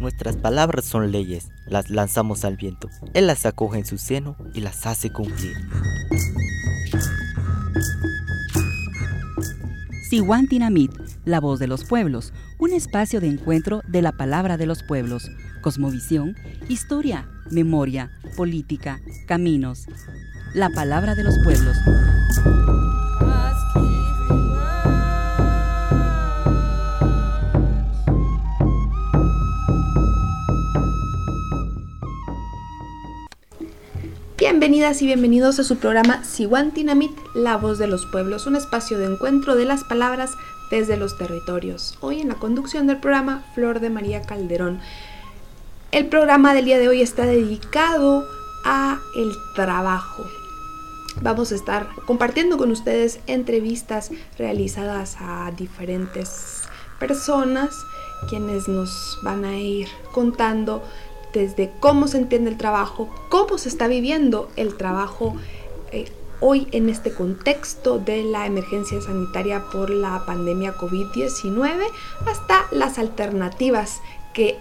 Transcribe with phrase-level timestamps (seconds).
[0.00, 2.88] Nuestras palabras son leyes, las lanzamos al viento.
[3.12, 5.56] Él las acoge en su seno y las hace cumplir.
[10.08, 10.92] Siwantinamit,
[11.24, 15.30] la voz de los pueblos, un espacio de encuentro de la palabra de los pueblos,
[15.60, 16.36] cosmovisión,
[16.68, 19.86] historia, memoria, política, caminos.
[20.56, 21.76] La palabra de los pueblos.
[34.38, 39.04] Bienvenidas y bienvenidos a su programa Siwantinamit, la voz de los pueblos, un espacio de
[39.04, 40.30] encuentro de las palabras
[40.70, 41.98] desde los territorios.
[42.00, 44.80] Hoy en la conducción del programa Flor de María Calderón.
[45.92, 48.24] El programa del día de hoy está dedicado
[48.64, 50.24] a el trabajo.
[51.22, 56.62] Vamos a estar compartiendo con ustedes entrevistas realizadas a diferentes
[56.98, 57.74] personas
[58.28, 60.82] quienes nos van a ir contando
[61.32, 65.36] desde cómo se entiende el trabajo, cómo se está viviendo el trabajo
[65.92, 71.86] eh, hoy en este contexto de la emergencia sanitaria por la pandemia COVID-19,
[72.26, 74.00] hasta las alternativas
[74.34, 74.56] que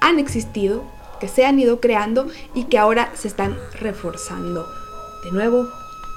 [0.00, 0.84] han existido,
[1.20, 4.66] que se han ido creando y que ahora se están reforzando.
[5.24, 5.68] De nuevo,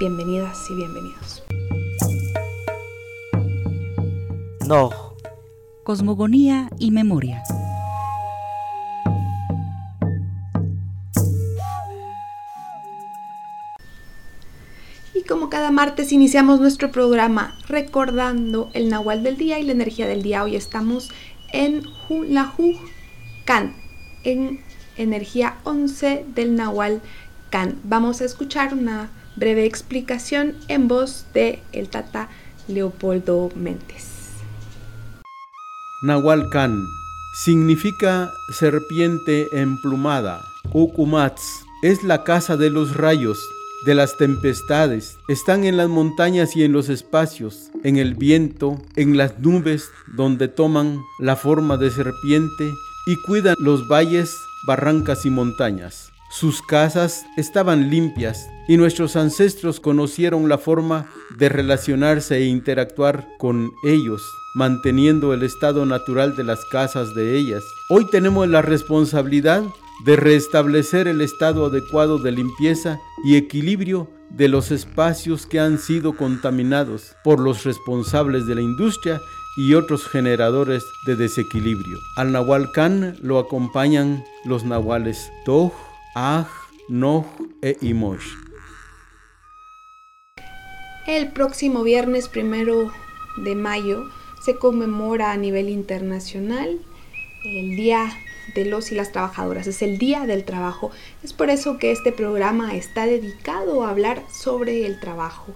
[0.01, 1.43] bienvenidas y bienvenidos.
[4.67, 4.89] No.
[5.83, 7.43] Cosmogonía y memoria.
[15.27, 20.23] como cada martes iniciamos nuestro programa recordando el Nahual del día y la energía del
[20.23, 20.43] día.
[20.43, 21.09] Hoy estamos
[21.53, 21.83] en
[22.27, 22.51] la
[23.45, 23.75] Can,
[24.23, 24.59] en
[24.97, 27.01] energía 11 del Nahual
[27.49, 27.79] Can.
[27.83, 32.29] Vamos a escuchar una breve explicación en voz de el Tata
[32.67, 34.07] Leopoldo Méndez.
[36.03, 36.83] Nahual Can
[37.45, 40.41] significa serpiente emplumada.
[40.73, 41.43] Ukumats
[41.83, 43.39] es la casa de los rayos
[43.85, 45.17] de las tempestades.
[45.27, 50.47] Están en las montañas y en los espacios, en el viento, en las nubes, donde
[50.47, 52.73] toman la forma de serpiente
[53.07, 54.35] y cuidan los valles,
[54.67, 56.11] barrancas y montañas.
[56.31, 63.69] Sus casas estaban limpias y nuestros ancestros conocieron la forma de relacionarse e interactuar con
[63.83, 64.23] ellos,
[64.55, 67.65] manteniendo el estado natural de las casas de ellas.
[67.89, 69.61] Hoy tenemos la responsabilidad
[70.05, 76.13] de restablecer el estado adecuado de limpieza y equilibrio de los espacios que han sido
[76.15, 79.19] contaminados por los responsables de la industria
[79.57, 81.97] y otros generadores de desequilibrio.
[82.15, 85.73] Al Nahual Can lo acompañan los nahuales Toj,
[86.15, 86.47] Aj,
[86.87, 87.25] Noj
[87.61, 88.40] e Imosh.
[91.07, 92.91] El próximo viernes primero
[93.37, 94.09] de mayo
[94.43, 96.79] se conmemora a nivel internacional
[97.43, 98.07] el Día
[98.53, 100.91] de los y las trabajadoras, es el Día del Trabajo.
[101.23, 105.55] Es por eso que este programa está dedicado a hablar sobre el trabajo.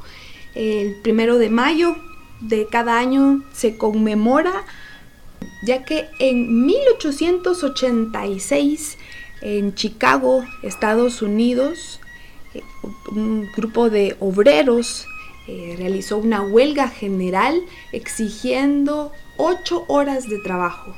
[0.56, 1.95] El primero de mayo
[2.41, 4.66] de cada año se conmemora,
[5.63, 8.97] ya que en 1886
[9.41, 12.00] en Chicago, Estados Unidos,
[12.53, 12.63] eh,
[13.12, 15.07] un grupo de obreros
[15.47, 17.61] eh, realizó una huelga general
[17.91, 20.95] exigiendo ocho horas de trabajo.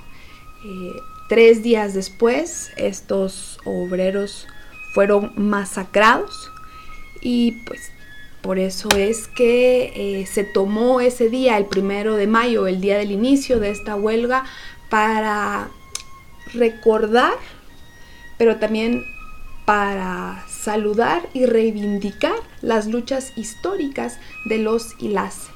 [0.65, 0.91] Eh,
[1.27, 4.47] Tres días después, estos obreros
[4.93, 6.49] fueron masacrados
[7.19, 7.91] y pues
[8.41, 9.91] por eso es que
[10.21, 13.97] eh, se tomó ese día, el primero de mayo, el día del inicio de esta
[13.97, 14.45] huelga,
[14.89, 15.67] para
[16.53, 17.33] recordar,
[18.37, 19.03] pero también
[19.65, 25.47] para saludar y reivindicar las luchas históricas de los y las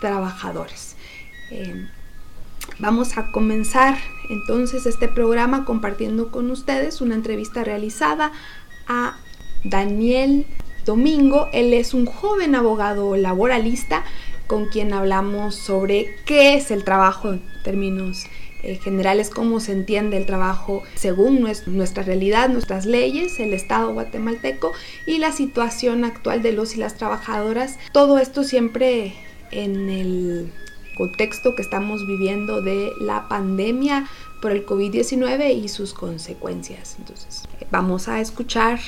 [0.00, 0.96] trabajadores.
[1.50, 1.88] Eh,
[2.78, 3.98] Vamos a comenzar
[4.30, 8.32] entonces este programa compartiendo con ustedes una entrevista realizada
[8.86, 9.18] a
[9.64, 10.46] Daniel
[10.86, 11.48] Domingo.
[11.52, 14.04] Él es un joven abogado laboralista
[14.46, 18.24] con quien hablamos sobre qué es el trabajo en términos
[18.62, 24.72] eh, generales, cómo se entiende el trabajo según nuestra realidad, nuestras leyes, el Estado guatemalteco
[25.06, 27.78] y la situación actual de los y las trabajadoras.
[27.92, 29.14] Todo esto siempre
[29.50, 30.52] en el
[30.96, 34.04] contexto que estamos viviendo de la pandemia
[34.42, 36.96] por el COVID-19 y sus consecuencias.
[36.98, 38.78] Entonces, vamos a escuchar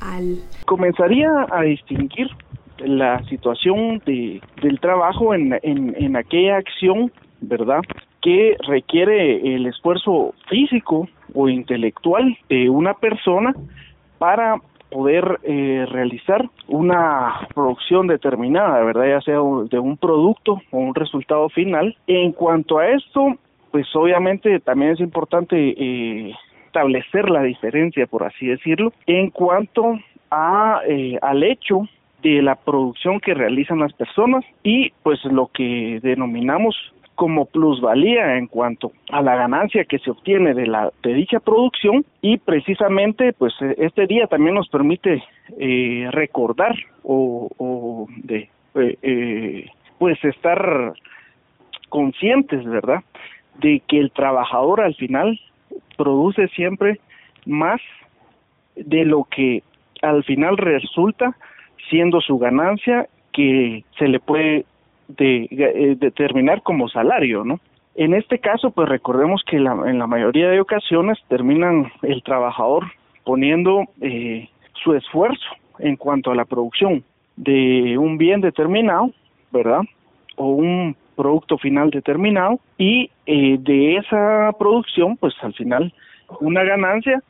[0.00, 0.38] al...
[0.66, 2.28] Comenzaría a distinguir
[2.78, 7.80] la situación de, del trabajo en, en, en aquella acción, ¿verdad?
[8.20, 13.54] Que requiere el esfuerzo físico o intelectual de una persona
[14.18, 14.60] para
[14.90, 19.06] poder eh, realizar una producción determinada, ¿verdad?
[19.08, 19.38] Ya sea
[19.70, 21.96] de un producto o un resultado final.
[22.06, 23.36] En cuanto a esto,
[23.70, 26.34] pues obviamente también es importante eh,
[26.66, 29.98] establecer la diferencia, por así decirlo, en cuanto
[30.30, 31.88] a eh, al hecho
[32.22, 36.76] de la producción que realizan las personas y pues lo que denominamos
[37.14, 42.04] como plusvalía en cuanto a la ganancia que se obtiene de la de dicha producción
[42.20, 45.22] y precisamente pues e, este día también nos permite
[45.58, 50.94] eh, recordar o, o de eh, eh, pues estar
[51.88, 53.02] conscientes verdad
[53.58, 55.38] de que el trabajador al final
[55.96, 56.98] produce siempre
[57.44, 57.80] más
[58.74, 59.62] de lo que
[60.00, 61.36] al final resulta
[61.90, 64.64] siendo su ganancia que se le puede
[65.16, 67.60] de, eh, determinar como salario, ¿no?
[67.94, 72.84] En este caso, pues recordemos que la, en la mayoría de ocasiones terminan el trabajador
[73.24, 74.48] poniendo eh,
[74.82, 75.44] su esfuerzo
[75.78, 77.04] en cuanto a la producción
[77.36, 79.10] de un bien determinado,
[79.50, 79.82] ¿verdad?
[80.36, 85.92] O un producto final determinado y eh, de esa producción, pues al final
[86.40, 87.22] una ganancia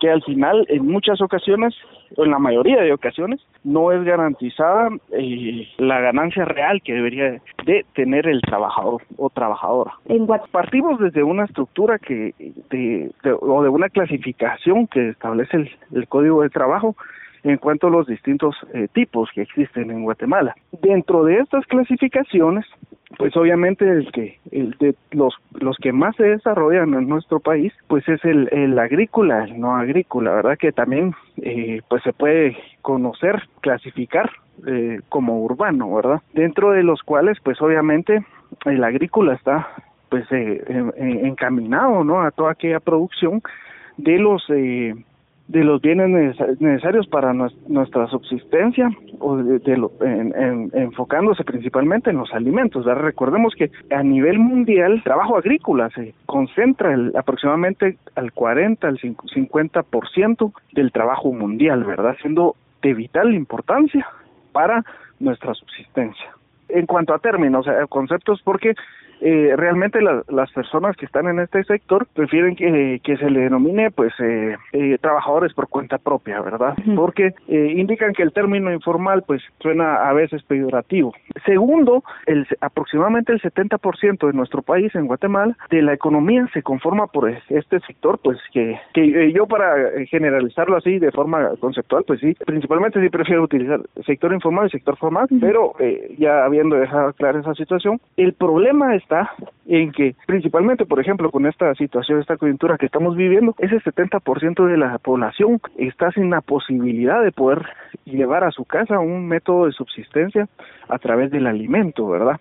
[0.00, 1.74] que al final en muchas ocasiones,
[2.16, 7.40] o en la mayoría de ocasiones, no es garantizada eh, la ganancia real que debería
[7.64, 9.92] de tener el trabajador o trabajadora.
[10.06, 12.34] En Partimos desde una estructura que
[12.70, 13.10] de,
[13.40, 16.96] o de una clasificación que establece el, el Código de Trabajo
[17.42, 20.54] en cuanto a los distintos eh, tipos que existen en Guatemala.
[20.82, 22.66] Dentro de estas clasificaciones,
[23.18, 27.72] pues obviamente el que el de los los que más se desarrollan en nuestro país
[27.88, 32.56] pues es el, el agrícola el no agrícola verdad que también eh, pues se puede
[32.82, 34.30] conocer clasificar
[34.66, 38.24] eh, como urbano verdad dentro de los cuales pues obviamente
[38.64, 39.68] el agrícola está
[40.08, 40.62] pues eh,
[40.96, 43.42] encaminado no a toda aquella producción
[43.96, 44.94] de los eh,
[45.50, 48.88] de los bienes necesarios para nuestra subsistencia
[49.18, 52.84] o de, lo, en, enfocándose principalmente en los alimentos.
[52.84, 58.98] Recordemos que a nivel mundial el trabajo agrícola se concentra el, aproximadamente al 40 al
[58.98, 62.16] 50% del trabajo mundial, ¿verdad?
[62.22, 64.06] Siendo de vital importancia
[64.52, 64.84] para
[65.18, 66.30] nuestra subsistencia.
[66.68, 68.74] En cuanto a términos, a conceptos, porque
[69.20, 73.90] eh, realmente las personas que están en este sector prefieren que, que se le denomine
[73.90, 76.74] pues eh, eh, trabajadores por cuenta propia, ¿verdad?
[76.96, 81.14] Porque eh, indican que el término informal pues suena a veces peyorativo.
[81.44, 87.06] Segundo, el, aproximadamente el 70% de nuestro país, en Guatemala, de la economía se conforma
[87.06, 89.74] por este sector, pues que, que eh, yo para
[90.08, 94.96] generalizarlo así de forma conceptual, pues sí, principalmente sí prefiero utilizar sector informal y sector
[94.96, 99.32] formal, pero eh, ya habiendo dejado clara esa situación, el problema es está
[99.66, 104.66] en que principalmente, por ejemplo, con esta situación, esta coyuntura que estamos viviendo, ese 70%
[104.66, 107.66] de la población está sin la posibilidad de poder
[108.04, 110.48] llevar a su casa un método de subsistencia
[110.88, 112.40] a través del alimento, ¿verdad?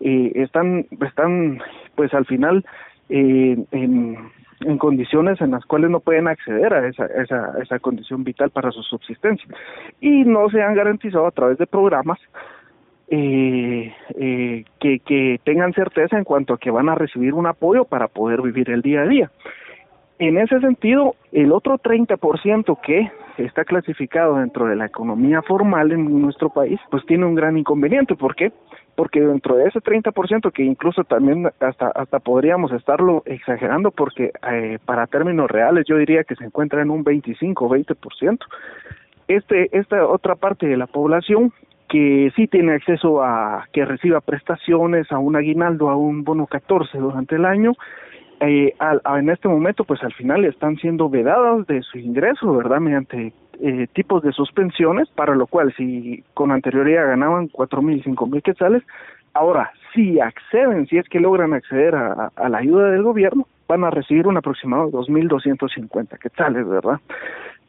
[0.00, 1.60] Eh, están, están,
[1.94, 2.64] pues al final,
[3.08, 4.16] eh, en,
[4.60, 8.70] en condiciones en las cuales no pueden acceder a esa, esa, esa condición vital para
[8.70, 9.48] su subsistencia
[10.00, 12.18] y no se han garantizado a través de programas
[13.10, 17.84] eh, eh, que, que tengan certeza en cuanto a que van a recibir un apoyo
[17.84, 19.30] para poder vivir el día a día.
[20.20, 26.20] En ese sentido, el otro 30% que está clasificado dentro de la economía formal en
[26.20, 28.14] nuestro país, pues tiene un gran inconveniente.
[28.14, 28.52] ¿Por qué?
[28.94, 34.78] Porque dentro de ese 30%, que incluso también hasta, hasta podríamos estarlo exagerando, porque eh,
[34.84, 38.38] para términos reales yo diría que se encuentra en un 25 o 20%,
[39.26, 41.52] este, esta otra parte de la población
[41.90, 46.96] que sí tiene acceso a que reciba prestaciones, a un aguinaldo, a un bono 14
[46.98, 47.72] durante el año,
[48.38, 48.74] eh,
[49.16, 52.78] en este momento pues al final están siendo vedadas de su ingreso, ¿verdad?
[52.78, 58.26] Mediante eh, tipos de suspensiones, para lo cual si con anterioridad ganaban cuatro mil, cinco
[58.26, 58.84] mil quetzales,
[59.34, 63.82] ahora si acceden, si es que logran acceder a, a la ayuda del gobierno, van
[63.82, 67.00] a recibir un aproximado de dos mil doscientos cincuenta quetzales, ¿verdad?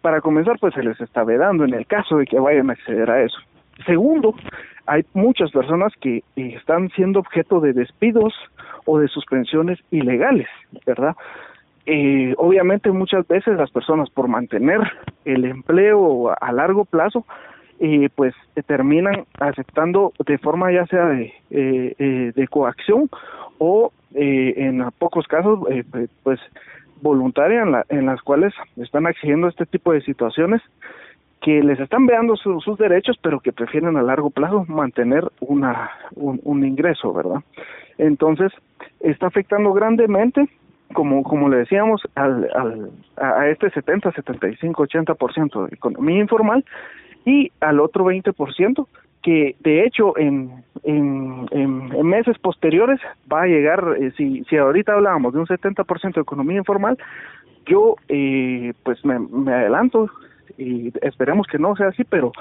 [0.01, 3.09] Para comenzar, pues se les está vedando en el caso de que vayan a acceder
[3.09, 3.39] a eso.
[3.85, 4.35] Segundo,
[4.85, 6.23] hay muchas personas que eh,
[6.57, 8.33] están siendo objeto de despidos
[8.85, 10.47] o de suspensiones ilegales,
[10.85, 11.15] ¿verdad?
[11.85, 14.79] Eh, obviamente muchas veces las personas por mantener
[15.25, 17.25] el empleo a largo plazo,
[17.79, 18.35] eh, pues
[18.67, 23.09] terminan aceptando de forma ya sea de, eh, coacción
[23.57, 25.59] o en pocos casos
[26.21, 26.39] pues
[27.01, 29.11] voluntaria en, la, en las cuales están a
[29.47, 30.61] este tipo de situaciones
[31.41, 36.63] que les están veando sus derechos, pero que prefieren a largo plazo mantener una, un,
[36.63, 37.41] ingreso, ¿verdad?
[37.97, 38.51] Entonces,
[38.99, 40.47] está afectando grandemente
[40.93, 46.63] como, como le decíamos, al, al, a este 70, 75, 80% de economía informal
[47.25, 48.87] y al otro 20%
[49.23, 51.47] que de hecho en, en,
[52.03, 52.99] meses posteriores
[53.31, 56.97] va a llegar, eh, si, si ahorita hablábamos de un 70% de economía informal,
[57.67, 60.09] yo eh, pues me adelanto
[60.61, 62.31] y esperemos que no sea así, pero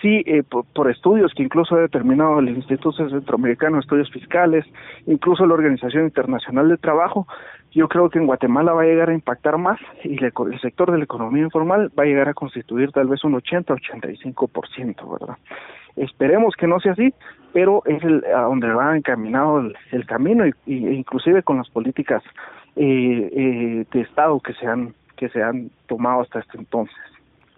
[0.00, 4.64] sí eh, por, estudios que incluso ha determinado el Instituto Centroamericano de Estudios Fiscales,
[5.06, 7.26] incluso la Organización Internacional de Trabajo,
[7.72, 10.98] yo creo que en Guatemala va a llegar a impactar más y el sector de
[10.98, 15.36] la economía informal va a llegar a constituir tal vez un 80-85%, ¿verdad?
[15.96, 17.12] Esperemos que no sea así,
[17.52, 22.22] pero es el, a donde va encaminado el, camino y, y, inclusive con las políticas
[22.76, 26.96] eh, eh, de Estado que se han que se han tomado hasta este entonces.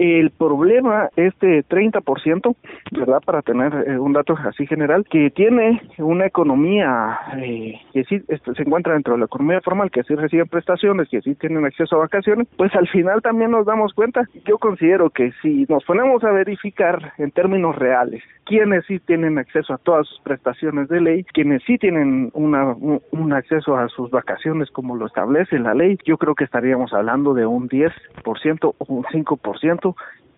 [0.02, 2.56] El problema, este 30%,
[2.92, 3.20] ¿verdad?
[3.22, 8.54] Para tener eh, un dato así general, que tiene una economía eh, que sí este,
[8.54, 11.96] se encuentra dentro de la economía formal, que sí reciben prestaciones, que sí tienen acceso
[11.96, 14.22] a vacaciones, pues al final también nos damos cuenta.
[14.46, 19.72] Yo considero que si nos ponemos a verificar en términos reales quienes sí tienen acceso
[19.74, 24.68] a todas sus prestaciones de ley, quienes sí tienen una, un, acceso a sus vacaciones
[24.72, 29.04] como lo establece la ley, yo creo que estaríamos hablando de un 10% o un
[29.04, 29.89] 5%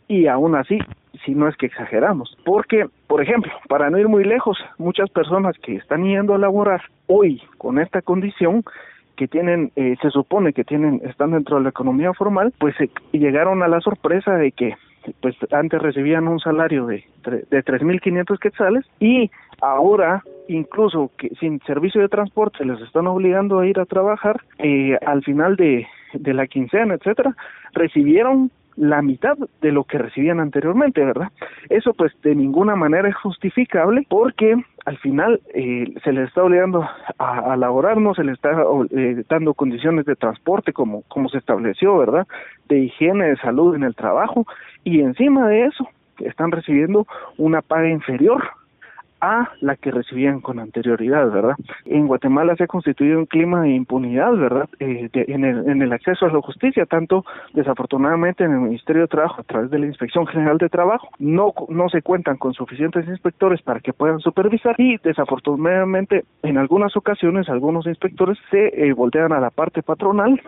[0.08, 0.78] y aún así,
[1.24, 5.56] si no es que exageramos, porque, por ejemplo, para no ir muy lejos, muchas personas
[5.58, 8.62] que están yendo a laborar hoy con esta condición,
[9.16, 12.90] que tienen, eh, se supone que tienen, están dentro de la economía formal, pues eh,
[13.12, 14.74] llegaron a la sorpresa de que
[15.20, 19.30] pues antes recibían un salario de, de 3.500 quetzales y
[19.60, 24.96] ahora incluso que sin servicio de transporte les están obligando a ir a trabajar eh,
[25.04, 27.34] al final de, de la quincena, etcétera,
[27.72, 31.28] recibieron la mitad de lo que recibían anteriormente, ¿verdad?
[31.68, 36.82] Eso pues de ninguna manera es justificable porque al final eh, se les está obligando
[37.18, 38.50] a, a, laborar, no se les está
[38.90, 42.26] eh, dando condiciones de transporte como, como se estableció, ¿verdad?
[42.68, 44.46] De higiene, de salud en el trabajo
[44.84, 45.88] y encima de eso
[46.18, 48.42] están recibiendo una paga inferior
[49.22, 51.54] a la que recibían con anterioridad, ¿verdad?
[51.86, 54.68] En Guatemala se ha constituido un clima de impunidad, ¿verdad?
[54.80, 57.24] Eh, en, el, en el acceso a la justicia, tanto
[57.54, 61.54] desafortunadamente en el Ministerio de Trabajo a través de la Inspección General de Trabajo no
[61.68, 67.48] no se cuentan con suficientes inspectores para que puedan supervisar y desafortunadamente en algunas ocasiones
[67.48, 70.40] algunos inspectores se eh, voltean a la parte patronal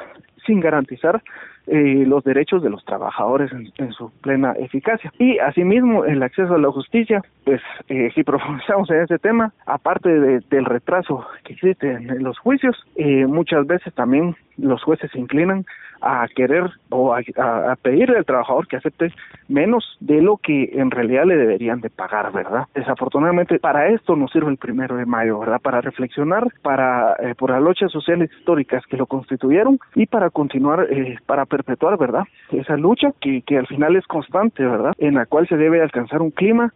[0.46, 1.22] sin garantizar
[1.66, 5.12] eh, los derechos de los trabajadores en, su plena eficacia.
[5.18, 10.08] Y asimismo, el acceso a la justicia, pues eh, si profundizamos en ese tema, aparte
[10.08, 15.64] del retraso que existe en los juicios, eh, muchas veces también los jueces se inclinan
[16.00, 19.12] a querer o a, pedirle al trabajador que acepte
[19.48, 22.66] menos de lo que en realidad le deberían de pagar, ¿verdad?
[22.74, 25.60] Desafortunadamente para esto nos sirve el primero de mayo, ¿verdad?
[25.62, 30.86] Para reflexionar, para eh, por las luchas sociales históricas que lo constituyeron y para continuar,
[30.90, 32.24] eh, para perpetuar, ¿verdad?
[32.52, 34.92] Esa lucha que, que al final es constante, ¿verdad?
[34.98, 36.72] En la cual se debe alcanzar un clima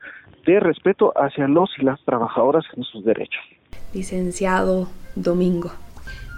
[0.47, 3.43] de respeto hacia los y las trabajadoras en sus derechos.
[3.93, 5.71] Licenciado Domingo.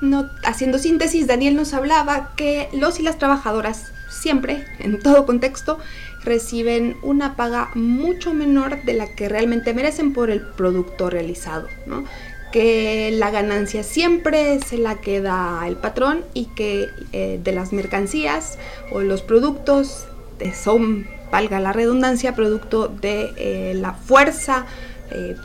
[0.00, 5.78] No, haciendo síntesis, Daniel nos hablaba que los y las trabajadoras siempre, en todo contexto,
[6.24, 12.04] reciben una paga mucho menor de la que realmente merecen por el producto realizado, ¿no?
[12.52, 18.58] que la ganancia siempre se la queda el patrón y que eh, de las mercancías
[18.90, 20.06] o los productos
[20.54, 24.66] son, valga la redundancia, producto de eh, la fuerza
[25.10, 25.36] eh,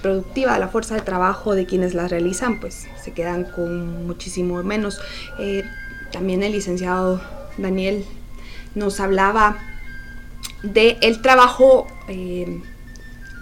[0.00, 5.00] productiva, la fuerza de trabajo de quienes las realizan, pues se quedan con muchísimo menos.
[5.38, 5.64] Eh,
[6.12, 7.20] también el licenciado
[7.58, 8.04] Daniel
[8.74, 9.58] nos hablaba
[10.62, 12.62] de trabajo eh,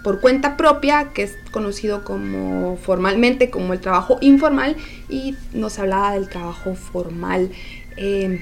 [0.03, 4.77] por cuenta propia, que es conocido como formalmente como el trabajo informal,
[5.09, 7.51] y nos hablaba del trabajo formal.
[7.97, 8.41] Eh,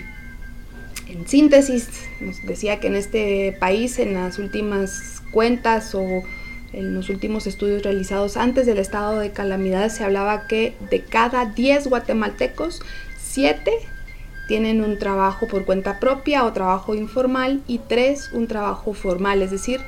[1.08, 1.88] en síntesis,
[2.20, 6.22] nos decía que en este país, en las últimas cuentas o
[6.72, 11.46] en los últimos estudios realizados antes del estado de calamidad se hablaba que de cada
[11.46, 12.82] 10 guatemaltecos,
[13.18, 13.70] 7
[14.48, 19.50] tienen un trabajo por cuenta propia o trabajo informal y 3 un trabajo formal, es
[19.50, 19.80] decir,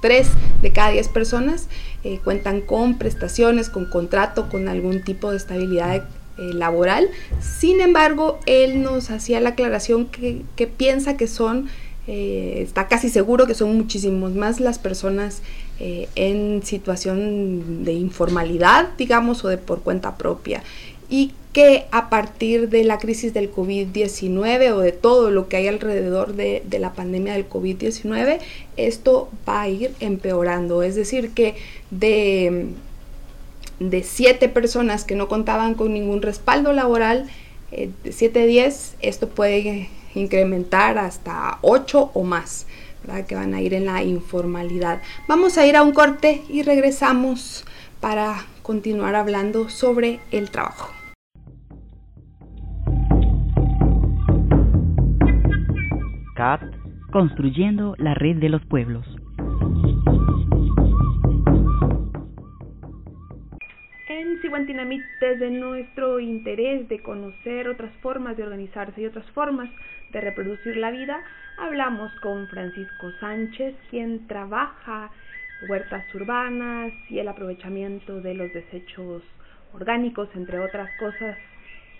[0.00, 0.28] 3
[0.62, 1.68] de cada 10 personas
[2.02, 6.04] eh, cuentan con prestaciones, con contrato, con algún tipo de estabilidad
[6.36, 7.08] eh, laboral.
[7.40, 11.68] Sin embargo, él nos hacía la aclaración que, que piensa que son
[12.06, 15.42] eh, está casi seguro que son muchísimos más las personas
[15.80, 20.62] eh, en situación de informalidad, digamos, o de por cuenta propia.
[21.08, 25.68] Y que a partir de la crisis del COVID-19 o de todo lo que hay
[25.68, 28.38] alrededor de, de la pandemia del COVID-19,
[28.76, 30.82] esto va a ir empeorando.
[30.82, 31.54] Es decir, que
[31.90, 32.74] de
[33.80, 37.28] de 7 personas que no contaban con ningún respaldo laboral,
[37.72, 42.66] eh, de 7 a 10, esto puede incrementar hasta 8 o más,
[43.28, 45.02] que van a ir en la informalidad.
[45.28, 47.64] Vamos a ir a un corte y regresamos
[48.00, 50.90] para continuar hablando sobre el trabajo.
[56.34, 56.62] CAT,
[57.12, 59.06] construyendo la red de los pueblos.
[64.54, 69.68] En Siguantinamit, desde nuestro interés de conocer otras formas de organizarse y otras formas
[70.12, 71.24] de reproducir la vida,
[71.58, 75.10] hablamos con Francisco Sánchez, quien trabaja
[75.68, 79.24] huertas urbanas y el aprovechamiento de los desechos
[79.72, 81.36] orgánicos, entre otras cosas.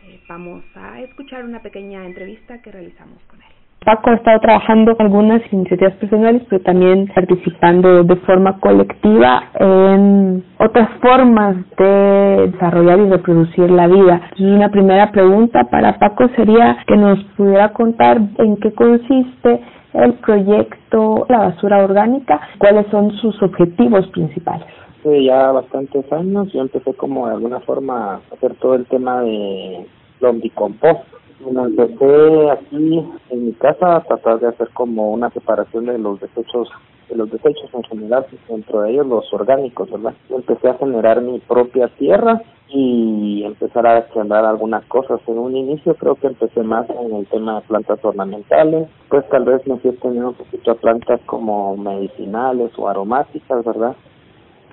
[0.04, 3.53] Eh, vamos a escuchar una pequeña entrevista que realizamos con él.
[3.84, 10.42] Paco ha estado trabajando en algunas iniciativas personales, pero también participando de forma colectiva en
[10.58, 14.22] otras formas de desarrollar y reproducir la vida.
[14.30, 19.60] Entonces, una primera pregunta para Paco sería que nos pudiera contar en qué consiste
[19.92, 24.66] el proyecto La Basura Orgánica, cuáles son sus objetivos principales.
[25.04, 29.86] Ya bastantes años yo empecé como de alguna forma a hacer todo el tema de
[30.20, 35.98] lombricompost bueno, empecé aquí en mi casa a tratar de hacer como una separación de
[35.98, 36.68] los desechos,
[37.08, 40.14] de los desechos en general, dentro de ellos los orgánicos, ¿verdad?
[40.30, 45.20] Empecé a generar mi propia tierra y empezar a sembrar algunas cosas.
[45.26, 49.44] En un inicio creo que empecé más en el tema de plantas ornamentales, pues tal
[49.44, 53.94] vez me fui teniendo un poquito a plantas como medicinales o aromáticas, ¿verdad?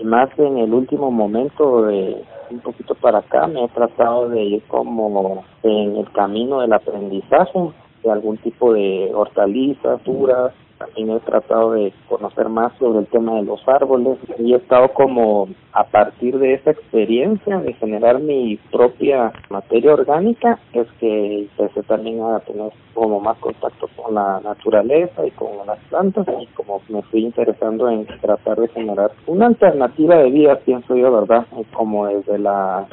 [0.04, 4.64] Más en el último momento de un poquito para acá me he tratado de ir
[4.68, 7.72] como en el camino del aprendizaje
[8.04, 13.36] de algún tipo de hortalizas, duras, también he tratado de conocer más sobre el tema
[13.36, 18.58] de los árboles y he estado como a partir de esa experiencia de generar mi
[18.72, 25.26] propia materia orgánica es que empecé también a tener como más contacto con la naturaleza
[25.26, 30.18] y con las plantas y como me fui interesando en tratar de generar una alternativa
[30.18, 32.88] de vida pienso yo verdad como desde la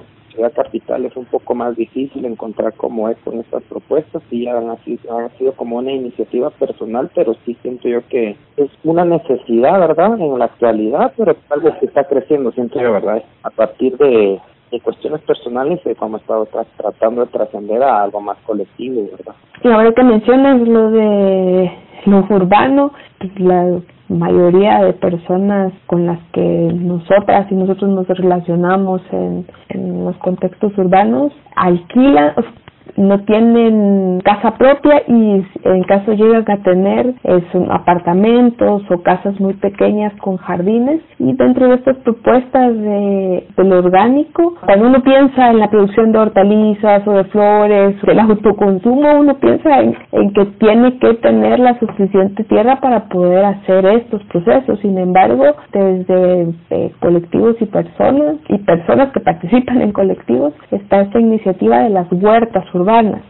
[0.55, 5.19] capital es un poco más difícil encontrar cómo es con estas propuestas y han sido,
[5.19, 10.19] han sido como una iniciativa personal, pero sí siento yo que es una necesidad, ¿verdad?
[10.21, 13.23] En la actualidad, pero algo que está creciendo, siento yo, ¿verdad?
[13.43, 18.21] A partir de, de cuestiones personales y como he estado tratando de trascender a algo
[18.21, 19.35] más colectivo, ¿verdad?
[19.63, 21.73] Y ahora que mencionas lo de
[22.07, 29.03] lo urbano, pues la mayoría de personas con las que nosotras y nosotros nos relacionamos
[29.13, 32.35] en, en los contextos urbanos alquilan,
[32.99, 37.15] no tienen casa propia y en caso llegan a tener
[37.53, 41.01] son apartamentos o casas muy pequeñas con jardines.
[41.19, 46.19] Y dentro de estas propuestas de, lo orgánico cuando uno piensa en la producción de
[46.19, 51.79] hortalizas o de flores el autoconsumo uno piensa en, en que tiene que tener la
[51.79, 54.81] suficiente tierra para poder hacer estos procesos.
[54.81, 61.21] Sin embargo desde eh, colectivos y personas y personas que participan en colectivos está esta
[61.21, 62.88] iniciativa de las huertas urbanas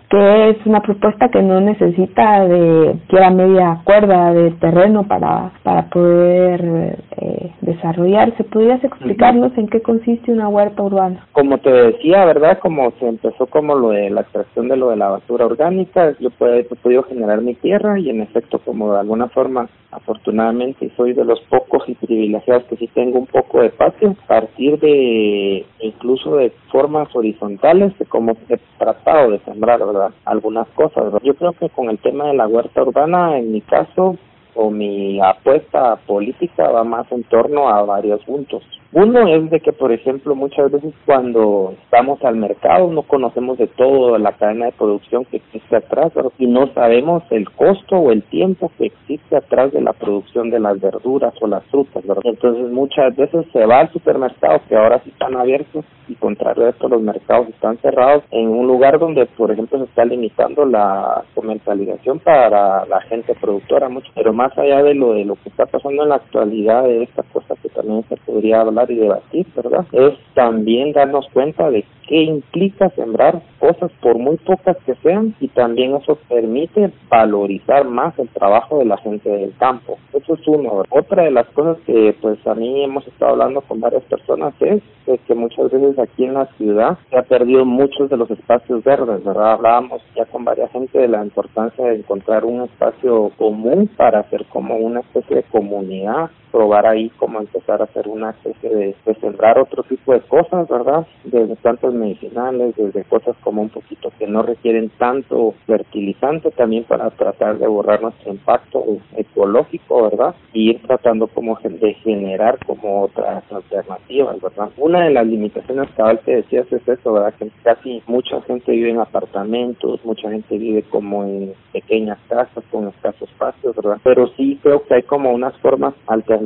[0.08, 5.90] que es una propuesta que no necesita de quiera media cuerda de terreno para, para
[5.90, 8.44] poder eh, desarrollarse.
[8.44, 11.26] ¿Podrías explicarnos en qué consiste una huerta urbana?
[11.32, 12.58] Como te decía, ¿verdad?
[12.60, 16.30] Como se empezó como lo de la extracción de lo de la basura orgánica, yo
[16.46, 21.24] he podido generar mi tierra y en efecto como de alguna forma afortunadamente soy de
[21.24, 26.36] los pocos y privilegiados que sí tengo un poco de patio, a partir de incluso
[26.36, 30.10] de formas horizontales de cómo he tratado de sembrar, ¿verdad?
[30.24, 31.12] Algunas cosas.
[31.22, 34.16] Yo creo que con el tema de la huerta urbana, en mi caso,
[34.54, 38.64] o mi apuesta política va más en torno a varios puntos.
[38.90, 43.68] Uno es de que, por ejemplo, muchas veces cuando estamos al mercado no conocemos de
[43.68, 48.22] todo la cadena de producción que existe atrás y no sabemos el costo o el
[48.24, 52.04] tiempo que existe atrás de la producción de las verduras o las frutas.
[52.04, 52.22] ¿verdad?
[52.24, 56.70] Entonces muchas veces se va al supermercado que ahora sí están abiertos y contrario a
[56.70, 61.24] esto los mercados están cerrados en un lugar donde, por ejemplo, se está limitando la
[61.34, 64.10] comercialización para la gente productora mucho.
[64.14, 67.22] Pero más allá de lo de lo que está pasando en la actualidad de esta
[67.24, 69.86] cosa que también se podría hablar y debatir, ¿verdad?
[69.92, 75.48] Es también darnos cuenta de qué implica sembrar cosas por muy pocas que sean y
[75.48, 79.98] también eso permite valorizar más el trabajo de la gente del campo.
[80.12, 80.82] Eso es uno.
[80.90, 84.82] Otra de las cosas que pues a mí hemos estado hablando con varias personas es
[85.26, 89.24] que muchas veces aquí en la ciudad se ha perdido muchos de los espacios verdes,
[89.24, 89.52] ¿verdad?
[89.52, 94.44] Hablábamos ya con varias gente de la importancia de encontrar un espacio común para hacer
[94.46, 99.14] como una especie de comunidad probar ahí cómo empezar a hacer una especie de, de,
[99.20, 101.06] sembrar otro tipo de cosas, ¿verdad?
[101.24, 107.10] Desde plantas medicinales, desde cosas como un poquito que no requieren tanto fertilizante también para
[107.10, 108.84] tratar de borrar nuestro impacto
[109.16, 110.34] ecológico, ¿verdad?
[110.52, 114.70] Y ir tratando como de generar como otras alternativas, ¿verdad?
[114.76, 117.34] Una de las limitaciones cabal que decías es eso, ¿verdad?
[117.38, 122.88] Que casi mucha gente vive en apartamentos, mucha gente vive como en pequeñas casas con
[122.88, 123.98] escasos espacios, ¿verdad?
[124.02, 126.37] Pero sí creo que hay como unas formas alternativas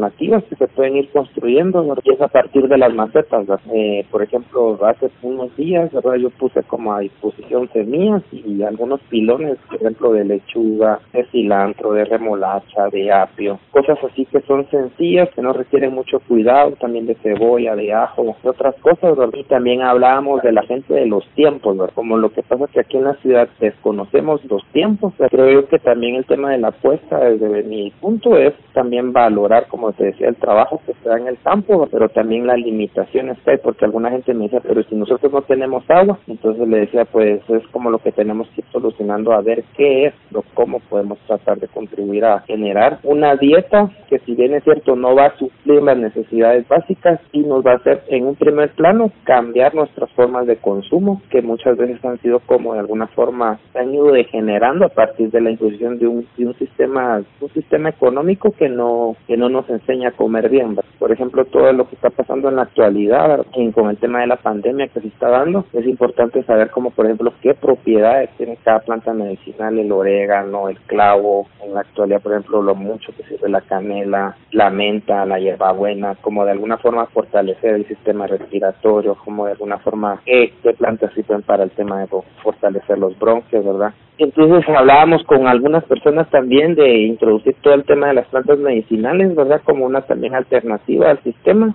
[0.49, 2.03] que se pueden ir construyendo, ¿verdad?
[2.05, 3.61] Y es a partir de las macetas, ¿verdad?
[3.73, 6.17] Eh, por ejemplo, hace unos días, ¿verdad?
[6.17, 11.93] Yo puse como a disposición semillas y algunos pilones, por ejemplo, de lechuga, de cilantro,
[11.93, 17.07] de remolacha, de apio, cosas así que son sencillas, que no requieren mucho cuidado, también
[17.07, 19.39] de cebolla, de ajo, de otras cosas, ¿verdad?
[19.39, 21.95] Y también hablábamos de la gente de los tiempos, ¿verdad?
[21.95, 25.79] Como lo que pasa que aquí en la ciudad desconocemos los tiempos, creo yo que
[25.79, 30.29] también el tema de la apuesta desde mi punto es también valorar, como te decía,
[30.29, 33.85] el trabajo que se da en el campo, pero también las limitaciones que hay, porque
[33.85, 37.67] alguna gente me dice, pero si nosotros no tenemos agua, entonces le decía, pues es
[37.73, 41.59] como lo que tenemos que ir solucionando a ver qué es, lo, cómo podemos tratar
[41.59, 45.83] de contribuir a generar una dieta que si bien es cierto no va a suplir
[45.83, 50.47] las necesidades básicas y nos va a hacer en un primer plano cambiar nuestras formas
[50.47, 54.85] de consumo que muchas veces han sido como de alguna forma se han ido degenerando
[54.85, 59.17] a partir de la imposición de un, de un sistema un sistema económico que no
[59.27, 62.57] que no nos enseña a comer bien por ejemplo todo lo que está pasando en
[62.57, 66.71] la actualidad con el tema de la pandemia que se está dando es importante saber
[66.71, 71.81] como por ejemplo qué propiedades tiene cada planta medicinal el orégano el clavo en la
[71.81, 76.53] actualidad por ejemplo lo mucho que sirve la canela la menta la hierbabuena como de
[76.53, 81.65] alguna forma fortalecer el sistema respiratorio como de alguna forma qué, qué plantas sirven para
[81.65, 82.09] el tema de
[82.43, 88.09] fortalecer los bronquios verdad entonces hablábamos con algunas personas también de introducir todo el tema
[88.09, 89.63] de las plantas medicinales, ¿verdad?
[89.65, 91.75] Como una también alternativa al sistema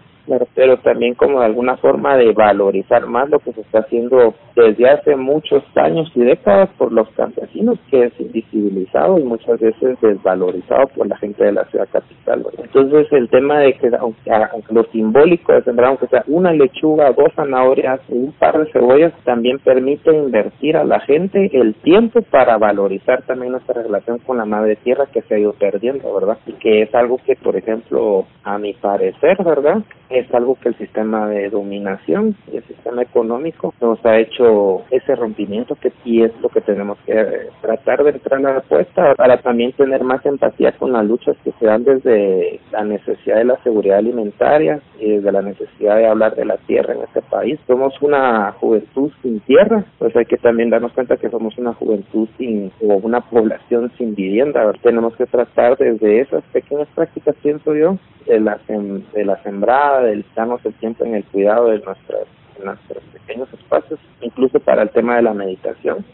[0.56, 4.89] pero también como de alguna forma de valorizar más lo que se está haciendo desde
[4.89, 10.88] hace muchos años y décadas por los campesinos, que es invisibilizado y muchas veces desvalorizado
[10.88, 12.43] por la gente de la ciudad capital.
[12.58, 17.32] Entonces el tema de que aunque, lo simbólico de sembrar, aunque sea una lechuga, dos
[17.36, 23.22] zanahorias un par de cebollas, también permite invertir a la gente el tiempo para valorizar
[23.24, 26.38] también nuestra relación con la madre tierra que se ha ido perdiendo, ¿verdad?
[26.48, 29.84] Y que es algo que, por ejemplo, a mi parecer, ¿verdad?
[30.10, 34.47] es algo que el sistema de dominación y el sistema económico nos ha hecho
[34.90, 38.58] ese rompimiento que sí es lo que tenemos que eh, tratar de entrar a la
[38.60, 43.38] apuesta para también tener más empatía con las luchas que se dan desde la necesidad
[43.38, 47.22] de la seguridad alimentaria y desde la necesidad de hablar de la tierra en este
[47.22, 47.60] país.
[47.68, 52.28] Somos una juventud sin tierra, pues hay que también darnos cuenta que somos una juventud
[52.38, 54.72] sin o una población sin vivienda.
[54.82, 60.26] tenemos que tratar desde esas pequeñas prácticas, pienso yo, de la, de la sembrada, del
[60.36, 64.89] darnos el tiempo en el cuidado de nuestros, de nuestros pequeños espacios, incluso para el
[64.89, 66.06] tema de la meditación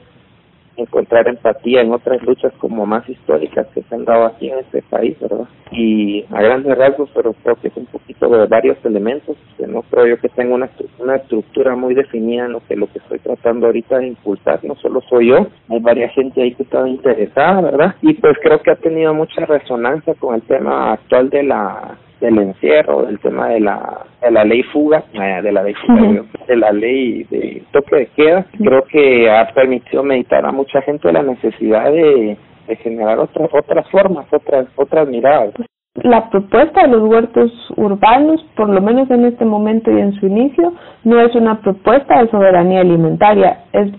[0.77, 4.81] encontrar empatía en otras luchas como más históricas que se han dado aquí en este
[4.83, 5.47] país, ¿verdad?
[5.71, 9.81] Y a grandes rasgos, pero creo que es un poquito de varios elementos, que no
[9.83, 13.19] creo yo que tenga una, una estructura muy definida en lo que lo que estoy
[13.19, 17.61] tratando ahorita de impulsar, no solo soy yo, hay varias gente ahí que está interesada,
[17.61, 17.95] ¿verdad?
[18.01, 22.37] Y pues creo que ha tenido mucha resonancia con el tema actual de la del
[22.37, 26.55] encierro, del tema de la, de la ley fuga, eh, de la ley fuga, de
[26.55, 31.23] la ley de toque de queda, creo que ha permitido meditar a mucha gente la
[31.23, 35.53] necesidad de, de generar otras otras formas, otras otras miradas.
[35.95, 40.25] La propuesta de los huertos urbanos, por lo menos en este momento y en su
[40.25, 40.73] inicio,
[41.03, 43.91] no es una propuesta de soberanía alimentaria, es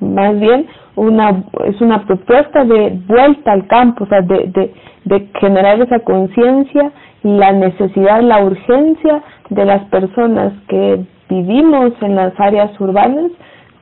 [0.00, 5.28] más bien una es una propuesta de vuelta al campo, o sea, de, de, de
[5.40, 12.78] generar esa conciencia la necesidad, la urgencia de las personas que vivimos en las áreas
[12.80, 13.30] urbanas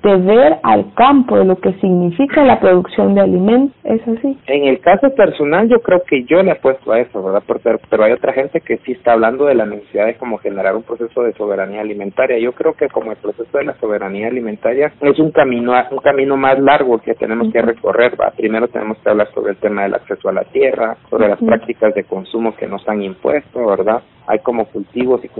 [0.02, 4.38] de ver al campo, de lo que significa la producción de alimentos, ¿es así?
[4.46, 7.42] En el caso personal yo creo que yo le apuesto a eso, ¿verdad?
[7.62, 10.76] Pero, pero hay otra gente que sí está hablando de la necesidad de como generar
[10.76, 12.38] un proceso de soberanía alimentaria.
[12.38, 16.36] Yo creo que como el proceso de la soberanía alimentaria es un camino un camino
[16.36, 18.14] más largo que tenemos que recorrer.
[18.20, 18.30] ¿va?
[18.30, 21.94] Primero tenemos que hablar sobre el tema del acceso a la tierra, sobre las prácticas
[21.94, 24.02] de consumo que nos han impuesto, ¿verdad?
[24.26, 25.30] Hay como cultivos y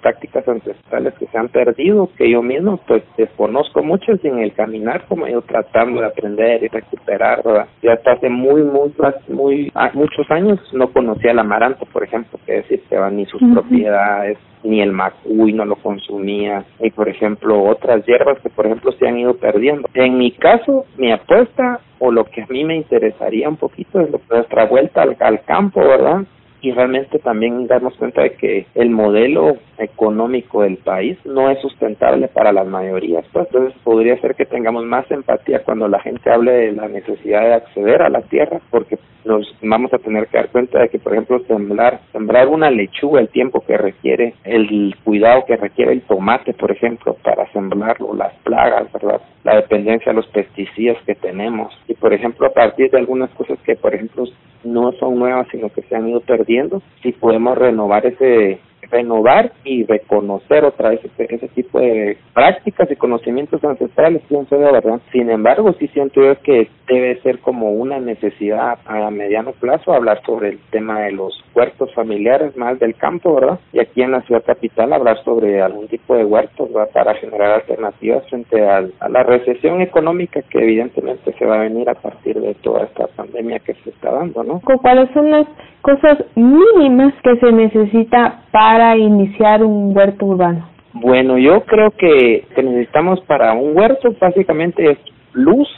[0.00, 4.52] prácticas ancestrales que se han perdido, que yo mismo pues desconozco mucho y en el
[4.52, 7.66] caminar como yo tratando de aprender y recuperar, ¿verdad?
[7.82, 8.92] Ya hasta hace muy, muy,
[9.28, 13.42] muy, ah, muchos años no conocía el amaranto, por ejemplo, que decir que ni sus
[13.52, 18.92] propiedades, ni el macuy no lo consumía, y por ejemplo otras hierbas que por ejemplo
[18.92, 19.88] se han ido perdiendo.
[19.94, 24.10] En mi caso, mi apuesta o lo que a mí me interesaría un poquito es
[24.30, 26.24] nuestra vuelta al, al campo, ¿verdad?
[26.60, 32.28] Y realmente también darnos cuenta de que el modelo económico del país no es sustentable
[32.28, 33.24] para las mayorías.
[33.32, 37.42] Pues, entonces podría ser que tengamos más empatía cuando la gente hable de la necesidad
[37.42, 40.98] de acceder a la tierra, porque nos vamos a tener que dar cuenta de que,
[40.98, 46.02] por ejemplo, sembrar, sembrar una lechuga, el tiempo que requiere, el cuidado que requiere el
[46.02, 49.20] tomate, por ejemplo, para sembrarlo, las plagas, ¿verdad?
[49.44, 51.72] La dependencia de los pesticidas que tenemos.
[51.88, 54.24] Y, por ejemplo, a partir de algunas cosas que, por ejemplo,
[54.64, 59.84] no son nuevas, sino que se han ido perdiendo, si podemos renovar ese renovar y
[59.84, 65.00] reconocer otra vez ese, tipo de prácticas y conocimientos ancestrales, pienso de verdad.
[65.12, 70.20] Sin embargo, sí siento yo que debe ser como una necesidad a mediano plazo hablar
[70.24, 73.60] sobre el tema de los huertos familiares más del campo, ¿verdad?
[73.72, 76.90] Y aquí en la ciudad capital hablar sobre algún tipo de huertos, ¿verdad?
[76.92, 81.94] Para generar alternativas frente a la recesión económica que evidentemente se va a venir a
[81.94, 84.60] partir de toda esta pandemia que se está dando, ¿no?
[84.60, 85.46] ¿Cuáles son las
[85.82, 90.68] cosas mínimas que se necesita para iniciar un huerto urbano?
[90.92, 94.98] Bueno, yo creo que, que necesitamos para un huerto básicamente es
[95.32, 95.68] luz,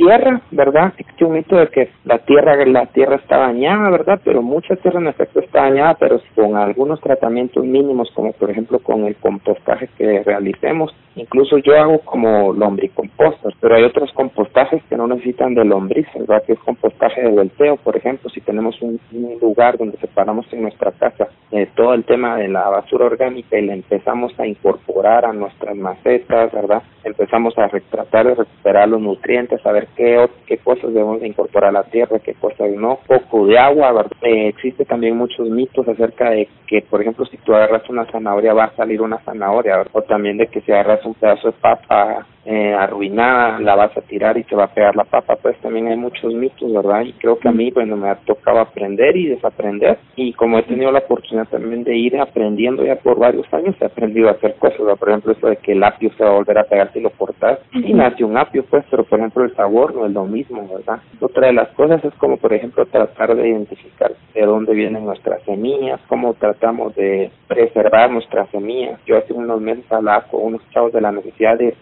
[0.00, 0.94] tierra, ¿verdad?
[0.96, 4.20] Existe un mito de que la tierra la tierra está dañada, ¿verdad?
[4.24, 8.78] Pero mucha tierra en efecto está dañada, pero con algunos tratamientos mínimos, como por ejemplo
[8.78, 10.94] con el compostaje que realicemos.
[11.16, 16.42] Incluso yo hago como lombricompostas, pero hay otros compostajes que no necesitan de lombriz, ¿verdad?
[16.46, 18.98] Que es compostaje de volteo, por ejemplo, si tenemos un,
[19.40, 23.66] lugar donde separamos en nuestra casa eh, todo el tema de la basura orgánica y
[23.66, 26.82] le empezamos a incorporar a nuestras macetas, ¿verdad?
[27.04, 31.70] Empezamos a tratar de recuperar los nutrientes, a ver qué, qué cosas debemos de incorporar
[31.70, 34.12] a la tierra, qué cosas no, poco de agua, ¿verdad?
[34.22, 38.54] Eh, existe también muchos mitos acerca de que, por ejemplo, si tú agarras una zanahoria
[38.54, 39.92] va a salir una zanahoria, ¿verdad?
[39.92, 44.00] o también de que si agarras un pedazo de papa eh, arruinada, la vas a
[44.02, 47.02] tirar y te va a pegar la papa, pues también hay muchos mitos, ¿verdad?
[47.02, 50.62] Y creo que a mí, bueno, me ha tocado aprender y desaprender, y como he
[50.62, 54.54] tenido la oportunidad también de ir aprendiendo ya por varios años, he aprendido a hacer
[54.56, 57.00] cosas, por ejemplo, eso de que el apio se va a volver a pegar si
[57.00, 60.24] lo cortas, y nace un apio, pues, pero por ejemplo el sabor no es lo
[60.24, 61.00] mismo, ¿verdad?
[61.20, 65.42] Otra de las cosas es como, por ejemplo, tratar de identificar de dónde vienen nuestras
[65.42, 69.00] semillas, cómo tratamos de preservar nuestras semillas.
[69.06, 71.74] Yo hace unos meses hablaba con unos chavos de la necesidad de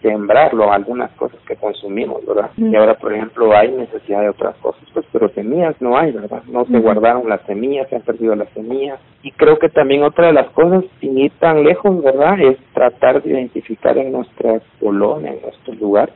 [0.63, 2.51] algunas cosas que consumimos, ¿verdad?
[2.57, 6.43] Y ahora, por ejemplo, hay necesidad de otras cosas, pues, pero semillas no hay, ¿verdad?
[6.47, 8.99] No se guardaron las semillas, se han perdido las semillas.
[9.23, 12.39] Y creo que también otra de las cosas, sin ir tan lejos, ¿verdad?
[12.39, 16.11] Es tratar de identificar en nuestra colonia, en nuestro lugar,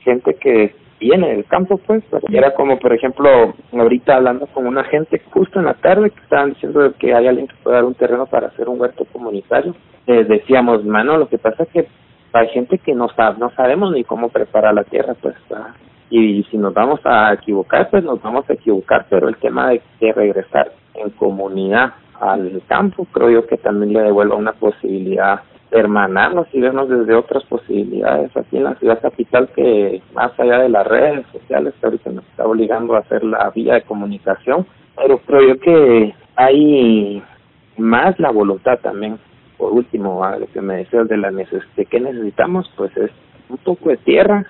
[0.00, 5.20] gente que viene del campo, pues, era como, por ejemplo, ahorita hablando con una gente
[5.32, 8.26] justo en la tarde que estaban diciendo que hay alguien que puede dar un terreno
[8.26, 9.74] para hacer un huerto comunitario.
[10.06, 11.88] Eh, decíamos, mano, lo que pasa es que
[12.34, 15.36] hay gente que no sabe, no sabemos ni cómo preparar la tierra, pues,
[16.10, 19.82] y si nos vamos a equivocar, pues nos vamos a equivocar, pero el tema de,
[20.00, 25.40] de regresar en comunidad al campo, creo yo que también le devuelva una posibilidad
[25.74, 30.68] hermanarnos y vernos desde otras posibilidades aquí en la ciudad capital que más allá de
[30.68, 34.66] las redes sociales que ahorita nos está obligando a hacer la vía de comunicación,
[34.96, 37.22] pero creo yo que hay
[37.76, 39.18] más la voluntad también.
[39.64, 43.10] Por último, a lo que me decías de la neces de qué necesitamos, pues es
[43.48, 44.44] un poco de tierra,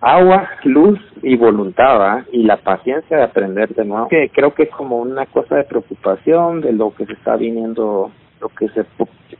[0.00, 4.06] agua, luz y voluntad, y la paciencia de aprender de nuevo.
[4.06, 8.12] Que creo que es como una cosa de preocupación de lo que se está viniendo,
[8.40, 8.84] lo que se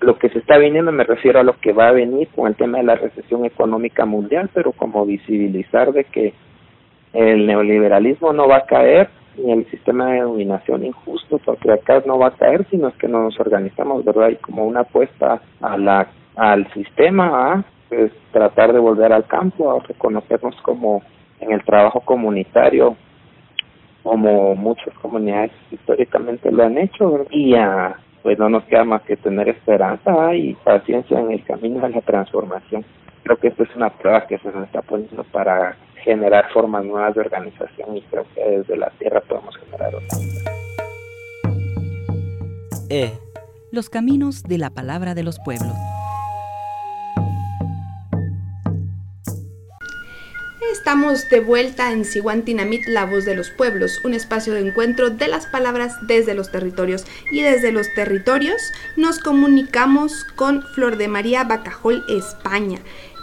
[0.01, 2.57] lo que se está viniendo me refiero a lo que va a venir con el
[2.57, 6.35] tema de la recesión económica mundial, pero como visibilizar de que
[7.13, 11.41] el neoliberalismo no va a caer ni el sistema de dominación injusto
[11.73, 14.31] acá no va a caer, sino es que no nos organizamos, ¿verdad?
[14.31, 19.73] Y como una apuesta a la al sistema, a pues tratar de volver al campo,
[19.73, 21.03] a reconocernos como
[21.41, 22.97] en el trabajo comunitario,
[24.05, 29.17] como muchas comunidades históricamente lo han hecho, y a pues no nos queda más que
[29.17, 32.85] tener esperanza y paciencia en el camino de la transformación.
[33.23, 35.77] creo que esto es una prueba que se nos está poniendo para
[36.09, 40.19] generar formas nuevas de organización y creo que desde la tierra podemos generar otra.
[42.89, 43.13] E.
[43.71, 45.75] Los caminos de la palabra de los pueblos.
[50.73, 55.29] Estamos de vuelta en Siguantinamit, la voz de los pueblos, un espacio de encuentro de
[55.29, 57.05] las palabras desde los territorios.
[57.31, 62.79] Y desde los territorios nos comunicamos con Flor de María Bacajol, España.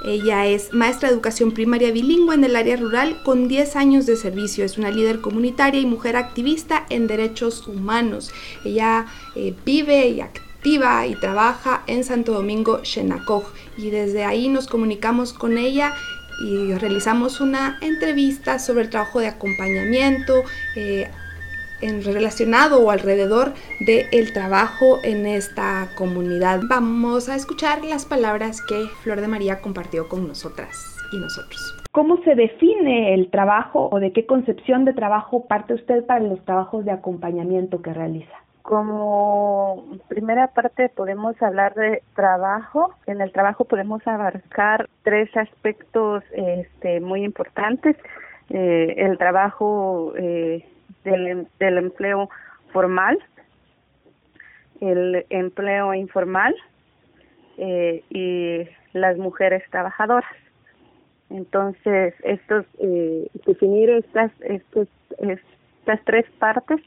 [0.06, 4.15] Ella es maestra de educación primaria bilingüe en el área rural con 10 años de
[4.15, 4.63] servicio.
[4.63, 8.32] Es una líder comunitaria y mujer activista en derechos humanos.
[8.63, 13.46] Ella eh, vive y activa y trabaja en Santo Domingo, Xenacoj.
[13.78, 15.96] Y desde ahí nos comunicamos con ella
[16.39, 20.44] y realizamos una entrevista sobre el trabajo de acompañamiento
[20.76, 21.10] eh,
[21.82, 26.62] en relacionado o alrededor del trabajo en esta comunidad.
[26.70, 31.76] Vamos a escuchar las palabras que Flor de María compartió con nosotras y nosotros.
[31.92, 36.44] ¿Cómo se define el trabajo o de qué concepción de trabajo parte usted para los
[36.44, 38.36] trabajos de acompañamiento que realiza?
[38.64, 42.96] Como primera parte podemos hablar de trabajo.
[43.06, 47.96] En el trabajo podemos abarcar tres aspectos este, muy importantes.
[48.50, 50.66] Eh, el trabajo eh,
[51.06, 52.30] del, del empleo
[52.74, 53.18] formal,
[54.82, 56.54] el empleo informal
[57.58, 60.30] eh, y las mujeres trabajadoras.
[61.30, 64.88] Entonces, estos eh, definir estas estos,
[65.18, 66.82] estas tres partes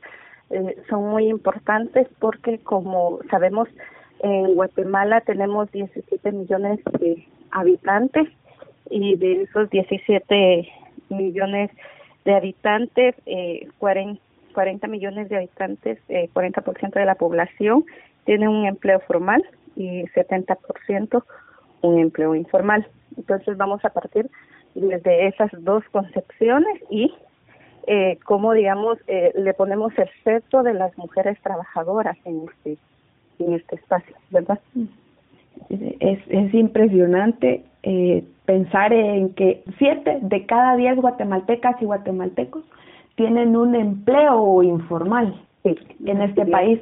[0.51, 3.69] eh, son muy importantes porque como sabemos
[4.21, 8.29] en Guatemala tenemos 17 millones de habitantes
[8.91, 10.69] y de esos 17
[11.09, 11.71] millones
[12.29, 14.21] de habitantes, eh, 40,
[14.53, 17.87] 40 millones de habitantes, eh, 40% de la población
[18.27, 19.43] tiene un empleo formal
[19.77, 21.25] y 70%
[21.81, 22.87] un empleo informal.
[23.17, 24.31] Entonces vamos a partir
[24.75, 27.15] desde esas dos concepciones y
[27.87, 32.77] eh, cómo, digamos, eh, le ponemos el centro de las mujeres trabajadoras en este,
[33.39, 34.61] en este espacio, ¿verdad?
[35.71, 42.65] Es, es impresionante eh, pensar en que siete de cada diez guatemaltecas y guatemaltecos
[43.17, 46.81] tienen un empleo informal en este país.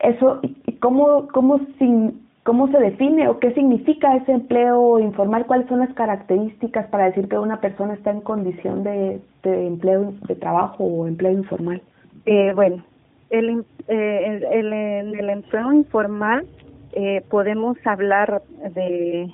[0.00, 0.40] Eso,
[0.80, 5.44] ¿cómo, cómo sin, ¿Cómo se define o qué significa ese empleo informal?
[5.44, 10.34] ¿Cuáles son las características para decir que una persona está en condición de, empleo de
[10.34, 11.82] trabajo o empleo informal?
[12.24, 12.82] Eh, bueno,
[13.28, 16.46] el, eh, el, en el empleo informal
[16.92, 18.42] eh, podemos hablar
[18.74, 19.32] de,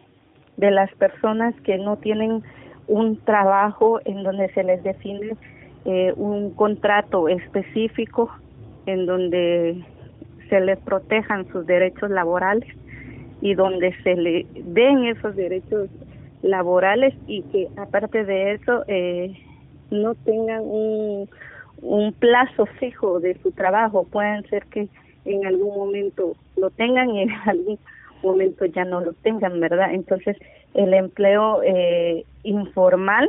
[0.56, 2.42] de las personas que no tienen
[2.86, 5.36] un trabajo en donde se les define
[5.84, 8.30] eh, un contrato específico
[8.86, 9.84] en donde
[10.48, 12.68] se les protejan sus derechos laborales
[13.40, 15.88] y donde se le den esos derechos
[16.42, 19.34] laborales y que aparte de eso eh,
[19.90, 21.28] no tengan un,
[21.82, 24.04] un plazo fijo de su trabajo.
[24.04, 24.88] Pueden ser que
[25.24, 27.78] en algún momento lo tengan y en algún
[28.22, 29.92] momento ya no lo tengan, ¿verdad?
[29.92, 30.36] Entonces,
[30.74, 33.28] el empleo eh, informal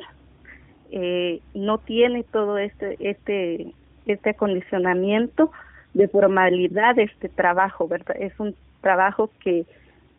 [0.91, 3.73] eh, no tiene todo este, este,
[4.05, 5.51] este acondicionamiento
[5.93, 8.15] de formalidad este trabajo, ¿verdad?
[8.19, 9.65] Es un trabajo que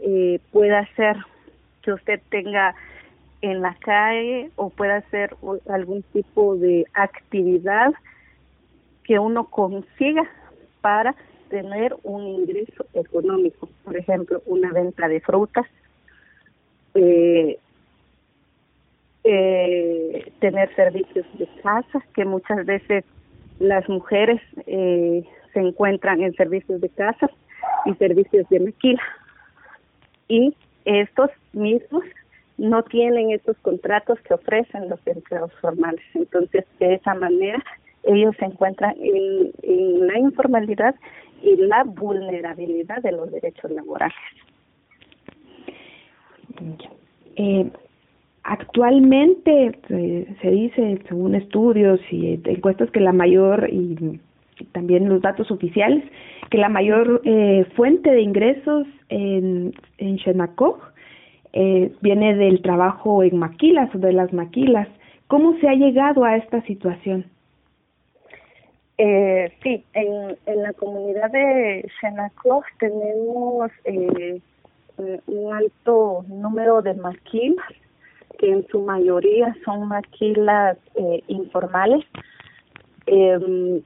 [0.01, 1.17] eh, pueda ser
[1.83, 2.75] que usted tenga
[3.43, 5.37] en la calle o pueda ser
[5.69, 7.93] algún tipo de actividad
[9.05, 10.25] que uno consiga
[10.81, 11.15] para
[11.48, 15.66] tener un ingreso económico, por ejemplo, una venta de frutas,
[16.94, 17.59] eh,
[19.24, 23.04] eh, tener servicios de casa, que muchas veces
[23.59, 27.30] las mujeres eh, se encuentran en servicios de casa
[27.87, 29.02] y servicios de maquila
[30.28, 30.54] y
[30.85, 32.04] estos mismos
[32.59, 36.04] no tienen estos contratos que ofrecen los empleados formales.
[36.14, 37.62] Entonces, de esa manera,
[38.04, 40.94] ellos se encuentran en, la informalidad
[41.42, 44.16] y la vulnerabilidad de los derechos laborales.
[47.37, 47.70] Eh,
[48.42, 54.20] actualmente eh, se dice, según estudios y encuestas, que la mayor y
[54.72, 56.03] también los datos oficiales,
[56.51, 60.18] que la mayor eh, fuente de ingresos en, en
[61.53, 64.88] eh, viene del trabajo en maquilas o de las maquilas.
[65.27, 67.25] ¿Cómo se ha llegado a esta situación?
[68.98, 74.40] Eh, sí, en, en la comunidad de Xenacog tenemos eh,
[74.96, 77.66] un alto número de maquilas,
[78.38, 82.04] que en su mayoría son maquilas eh, informales.
[83.06, 83.82] Eh,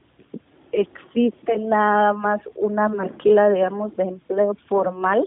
[0.73, 5.25] existe nada más una maquila, digamos, de empleo formal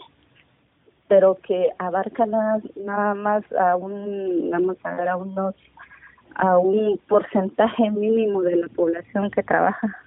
[1.13, 5.53] pero que abarca nada, nada más a un, vamos a ver, a unos
[6.35, 9.99] a un porcentaje mínimo de la población que trabaja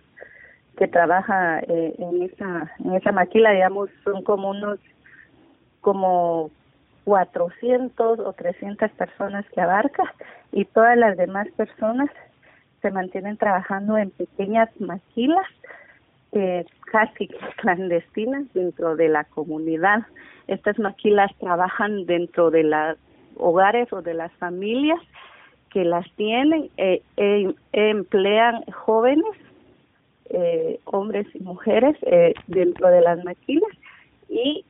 [0.76, 4.78] que trabaja eh, en esa en esa maquila digamos son como unos
[5.80, 6.50] como
[7.04, 10.02] 400 o 300 personas que abarca
[10.52, 12.10] y todas las demás personas
[12.82, 15.46] se mantienen trabajando en pequeñas maquilas
[16.32, 20.06] eh, casi clandestinas dentro de la comunidad.
[20.48, 22.98] Estas maquilas trabajan dentro de los
[23.36, 25.00] hogares o de las familias
[25.76, 29.36] que las tienen, eh, eh, emplean jóvenes,
[30.30, 33.70] eh, hombres y mujeres eh, dentro de las maquilas
[34.30, 34.64] y,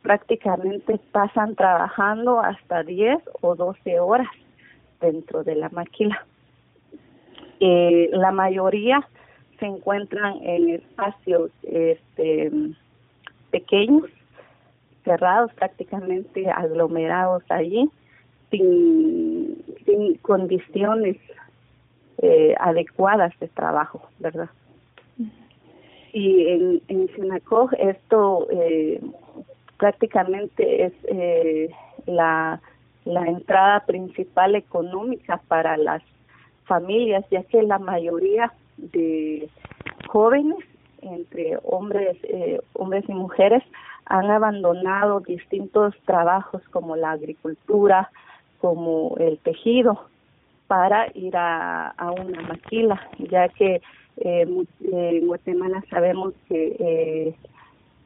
[0.00, 4.28] prácticamente pasan trabajando hasta 10 o 12 horas
[5.02, 6.24] dentro de la maquila.
[7.60, 9.06] Eh, la mayoría
[9.58, 12.50] se encuentran en espacios este,
[13.50, 14.08] pequeños,
[15.04, 17.90] cerrados, prácticamente aglomerados allí,
[18.52, 21.16] sin, sin condiciones
[22.18, 24.48] eh, adecuadas de trabajo, ¿verdad?
[26.12, 27.08] Y en, en
[27.78, 29.00] esto eh,
[29.78, 31.70] prácticamente es eh,
[32.06, 32.60] la,
[33.04, 36.02] la entrada principal económica para las
[36.64, 39.48] familias, ya que la mayoría de
[40.08, 40.58] jóvenes
[41.00, 43.62] entre hombres eh, hombres y mujeres
[44.06, 48.10] han abandonado distintos trabajos como la agricultura
[48.62, 50.06] como el tejido
[50.68, 53.82] para ir a, una maquila ya que
[54.18, 57.34] eh, en Guatemala sabemos que eh,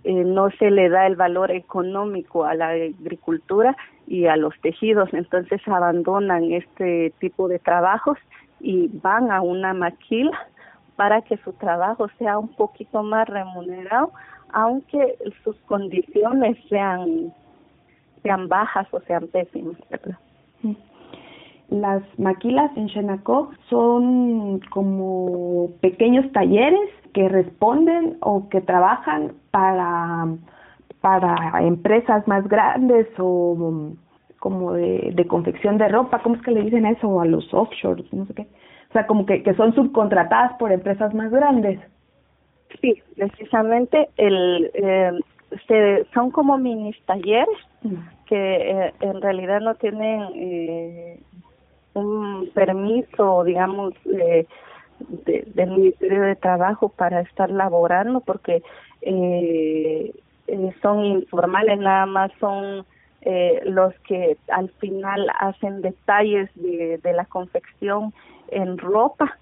[0.05, 3.77] eh, no se le da el valor económico a la agricultura
[4.07, 8.19] y a los tejidos, entonces abandonan este tipo de trabajos
[8.61, 10.49] y van a una maquila
[10.97, 14.13] para que su trabajo sea un poquito más remunerado,
[14.53, 17.35] aunque sus condiciones sean
[18.23, 19.77] sean bajas o sean pésimas.
[21.69, 30.27] Las maquilas en Xenacog son como pequeños talleres que responden o que trabajan para,
[31.01, 33.95] para empresas más grandes o
[34.39, 37.21] como de, de confección de ropa, ¿cómo es que le dicen eso?
[37.21, 38.47] A los offshores, no sé qué.
[38.91, 41.81] O sea, como que, que son subcontratadas por empresas más grandes.
[42.81, 45.13] Sí, precisamente el eh,
[45.67, 47.95] se, son como mini talleres mm.
[48.27, 51.21] Que eh, en realidad no tienen eh,
[51.95, 54.47] un permiso, digamos, eh,
[54.99, 58.63] de, del Ministerio de Trabajo para estar laborando porque
[59.03, 60.13] eh,
[60.47, 62.85] eh, son informales, nada más son
[63.23, 68.13] eh, los que al final hacen detalles de, de la confección
[68.49, 69.39] en ropa,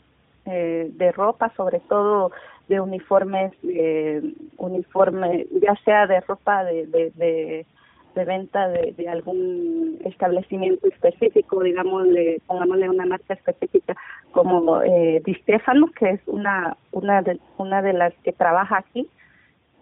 [0.46, 2.32] eh, de ropa, sobre todo
[2.68, 4.22] de uniformes, eh,
[4.56, 7.66] uniforme, ya sea de ropa de, de, de
[8.14, 12.06] de venta de, de algún establecimiento específico, digamos,
[12.46, 13.96] pongámosle una marca específica
[14.32, 19.08] como eh, Di Stefano, que es una una de una de las que trabaja aquí.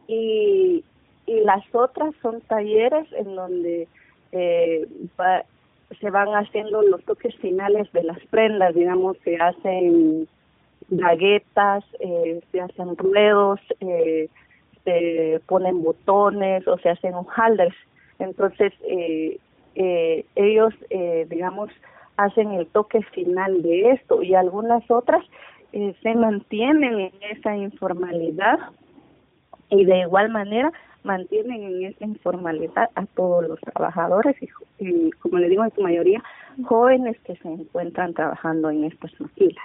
[0.09, 0.85] Y
[1.27, 3.89] y las otras son talleres en donde
[4.33, 4.87] eh,
[6.01, 10.27] se van haciendo los toques finales de las prendas, digamos, se hacen
[10.89, 14.29] baguetas, eh, se hacen ruedos, eh,
[14.85, 17.75] se ponen botones o se hacen hojaldres
[18.25, 19.39] entonces, eh,
[19.75, 21.71] eh, ellos, eh, digamos,
[22.17, 25.25] hacen el toque final de esto y algunas otras
[25.73, 28.59] eh, se mantienen en esa informalidad
[29.71, 30.73] y de igual manera
[31.05, 34.49] mantienen en esa informalidad a todos los trabajadores y,
[34.79, 36.23] y como le digo en su mayoría
[36.65, 39.65] jóvenes que se encuentran trabajando en estas maquilas.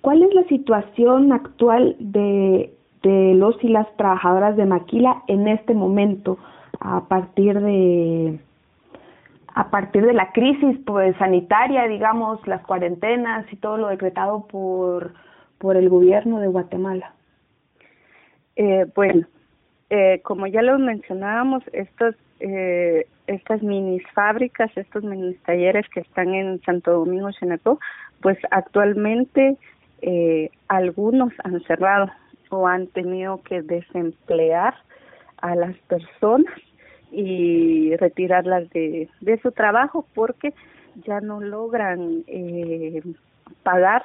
[0.00, 2.72] ¿Cuál es la situación actual de
[3.02, 6.38] de los y las trabajadoras de Maquila en este momento
[6.80, 8.38] a partir de
[9.54, 15.12] a partir de la crisis pues sanitaria digamos las cuarentenas y todo lo decretado por
[15.58, 17.12] por el gobierno de Guatemala.
[18.56, 19.26] Eh, bueno
[19.90, 26.34] eh, como ya lo mencionábamos estos eh, estas mini fábricas estos mini talleres que están
[26.34, 27.78] en Santo Domingo Chenacó
[28.20, 29.56] pues actualmente
[30.02, 32.10] eh, algunos han cerrado
[32.52, 34.74] o han tenido que desemplear
[35.38, 36.54] a las personas
[37.10, 40.52] y retirarlas de, de su trabajo porque
[41.06, 43.02] ya no logran eh,
[43.62, 44.02] pagar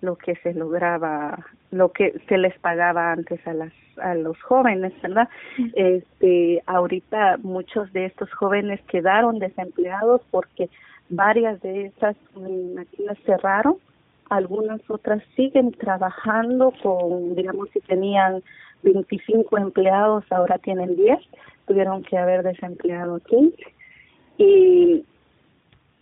[0.00, 4.92] lo que se lograba lo que se les pagaba antes a las a los jóvenes
[5.02, 5.28] verdad
[5.74, 10.70] este ahorita muchos de estos jóvenes quedaron desempleados porque
[11.08, 13.76] varias de esas máquinas cerraron
[14.30, 18.42] algunas otras siguen trabajando con, digamos, si tenían
[18.82, 21.18] 25 empleados, ahora tienen 10,
[21.66, 23.56] tuvieron que haber desempleado 15.
[24.38, 25.04] Y,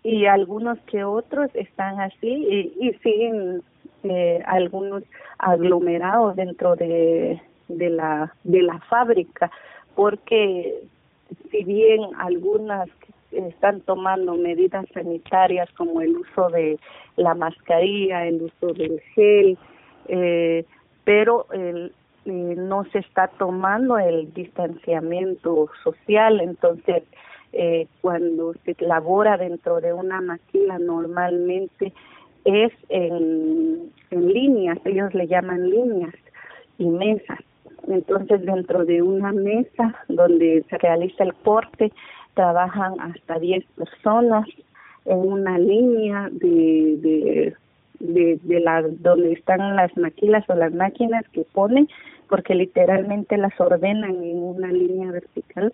[0.03, 3.63] y algunos que otros están así y, y siguen
[4.03, 5.03] eh, algunos
[5.39, 9.51] aglomerados dentro de, de la de la fábrica
[9.95, 10.83] porque
[11.51, 12.89] si bien algunas
[13.37, 16.79] están tomando medidas sanitarias como el uso de
[17.17, 19.59] la mascarilla, el uso del gel,
[20.09, 20.65] eh,
[21.05, 21.93] pero el,
[22.25, 27.05] eh, no se está tomando el distanciamiento social, entonces
[27.53, 31.93] eh, cuando se labora dentro de una maquila normalmente
[32.45, 36.15] es en, en líneas, ellos le llaman líneas
[36.79, 37.39] y mesas.
[37.89, 41.93] Entonces dentro de una mesa donde se realiza el corte
[42.37, 44.47] trabajan hasta 10 personas
[45.07, 47.57] en una línea de,
[47.99, 51.89] de, de, la, donde están las maquilas o las máquinas que ponen,
[52.29, 55.73] porque literalmente las ordenan en una línea vertical.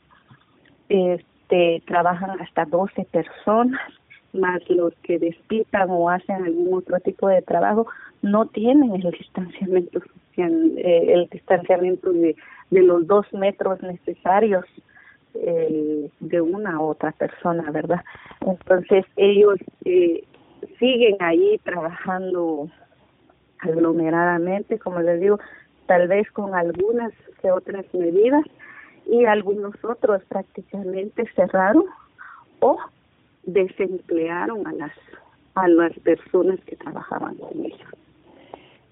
[0.89, 3.81] Este, trabajan hasta 12 personas,
[4.33, 7.87] más los que despitan o hacen algún otro tipo de trabajo,
[8.23, 12.37] no tienen el distanciamiento social, eh, el distanciamiento de,
[12.71, 14.65] de los dos metros necesarios
[15.35, 18.03] eh, de una u otra persona, ¿verdad?
[18.41, 20.25] Entonces ellos eh,
[20.79, 22.69] siguen ahí trabajando
[23.61, 25.39] aglomeradamente, como les digo,
[25.87, 28.45] tal vez con algunas que otras medidas
[29.07, 31.85] y algunos otros prácticamente cerraron
[32.61, 32.79] o
[33.45, 34.93] desemplearon a las
[35.55, 37.89] a las personas que trabajaban con ellos.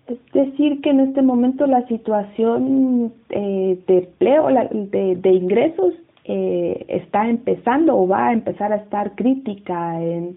[0.09, 5.95] Es decir, que en este momento la situación eh, de empleo, la, de, de ingresos,
[6.25, 10.37] eh, está empezando o va a empezar a estar crítica en,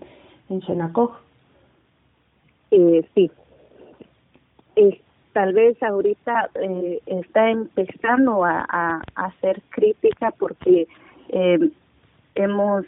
[0.49, 1.11] en Xenacog.
[2.71, 3.31] Eh, sí.
[5.33, 10.87] tal vez ahorita eh, está empezando a, a, a hacer crítica porque
[11.29, 11.69] eh,
[12.35, 12.85] hemos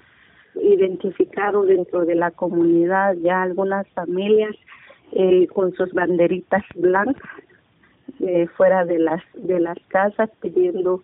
[0.61, 4.55] identificado dentro de la comunidad ya algunas familias
[5.11, 7.29] eh, con sus banderitas blancas
[8.19, 11.03] eh, fuera de las de las casas pidiendo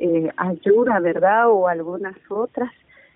[0.00, 1.50] eh, ayuda, ¿verdad?
[1.50, 2.72] O algunas otras,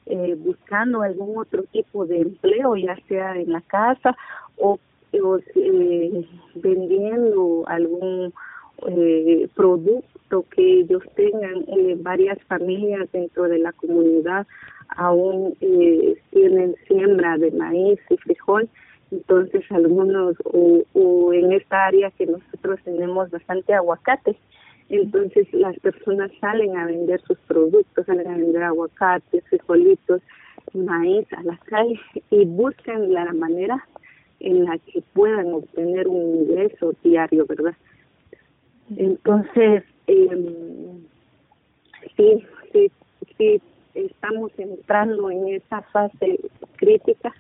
[0.07, 4.15] eh, buscando algún otro tipo de empleo, ya sea en la casa
[4.59, 4.79] o,
[5.13, 8.33] eh, vendiendo algún
[8.87, 11.65] eh, producto que ellos tengan.
[11.69, 14.47] Eh, varias familias dentro de la comunidad
[14.89, 18.69] aún eh, tienen siembra de maíz y frijol
[19.11, 24.37] entonces algunos o, o en esta área que nosotros tenemos bastante aguacate
[24.89, 30.21] entonces las personas salen a vender sus productos, salen a vender aguacates, frijolitos,
[30.73, 33.87] maíz a las calles y buscan la manera
[34.41, 37.75] en la que puedan obtener un ingreso diario, ¿verdad?
[38.97, 40.99] Entonces, eh,
[42.17, 42.91] sí, sí,
[43.39, 43.63] sí,
[43.95, 46.41] estamos entrando en esa fase
[46.77, 47.33] crítica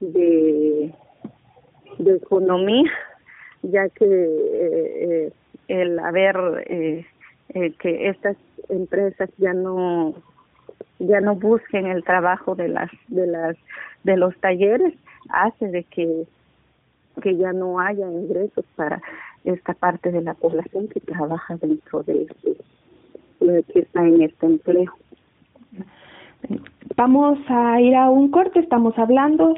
[0.00, 0.92] de,
[1.98, 2.90] de economía,
[3.62, 5.32] ya que eh, eh
[5.68, 7.06] el haber eh,
[7.54, 8.36] eh, que estas
[8.68, 10.14] empresas ya no
[10.98, 13.56] ya no busquen el trabajo de las de las
[14.04, 14.94] de los talleres
[15.28, 16.26] hace de que
[17.22, 19.00] que ya no haya ingresos para
[19.44, 22.56] esta parte de la población que trabaja dentro de este
[23.72, 24.92] que está en este empleo.
[26.96, 29.54] Vamos a ir a un corte, estamos hablando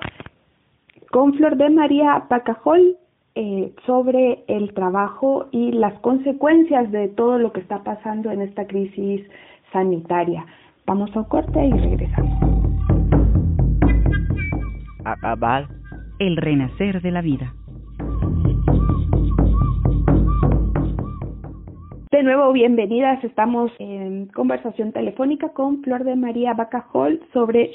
[1.11, 2.97] con Flor de María Pacajol,
[3.41, 8.67] eh, sobre el trabajo y las consecuencias de todo lo que está pasando en esta
[8.67, 9.25] crisis
[9.73, 10.45] sanitaria.
[10.87, 12.37] Vamos a un corte y regresamos.
[15.05, 15.69] Acabar
[16.19, 17.55] el renacer de la vida.
[22.19, 23.23] De nuevo, bienvenidas.
[23.23, 27.71] Estamos en conversación telefónica con Flor de María Bacajol sobre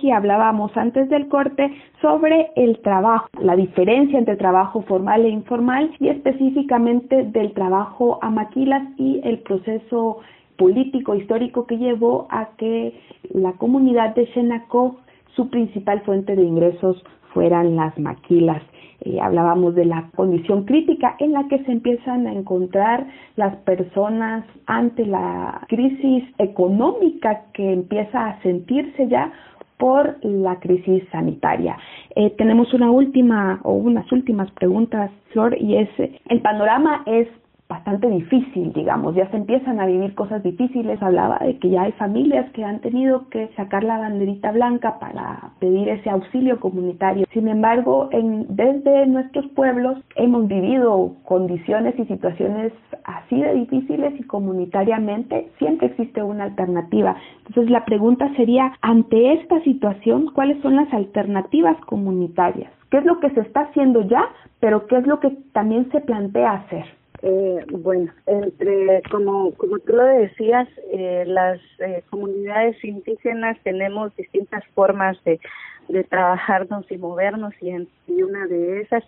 [0.00, 5.94] y Hablábamos antes del corte sobre el trabajo, la diferencia entre trabajo formal e informal
[6.00, 10.18] y específicamente del trabajo a maquilas y el proceso
[10.56, 12.92] político histórico que llevó a que
[13.30, 14.96] la comunidad de Xenacog
[15.36, 18.64] su principal fuente de ingresos fueran las maquilas.
[19.04, 24.44] Eh, hablábamos de la condición crítica en la que se empiezan a encontrar las personas
[24.66, 29.30] ante la crisis económica que empieza a sentirse ya
[29.76, 31.76] por la crisis sanitaria.
[32.16, 35.88] Eh, tenemos una última o unas últimas preguntas, Flor, y es,
[36.28, 37.28] el panorama es
[37.74, 41.92] bastante difícil, digamos, ya se empiezan a vivir cosas difíciles, hablaba de que ya hay
[41.92, 47.26] familias que han tenido que sacar la banderita blanca para pedir ese auxilio comunitario.
[47.32, 52.72] Sin embargo, en, desde nuestros pueblos hemos vivido condiciones y situaciones
[53.02, 57.16] así de difíciles y comunitariamente siempre existe una alternativa.
[57.48, 62.70] Entonces la pregunta sería, ante esta situación, ¿cuáles son las alternativas comunitarias?
[62.90, 64.24] ¿Qué es lo que se está haciendo ya,
[64.60, 66.84] pero qué es lo que también se plantea hacer?
[67.26, 74.62] Eh, bueno, entre como como tú lo decías, eh, las eh, comunidades indígenas tenemos distintas
[74.74, 75.40] formas de,
[75.88, 77.70] de trabajarnos y movernos y,
[78.08, 79.02] y una de esas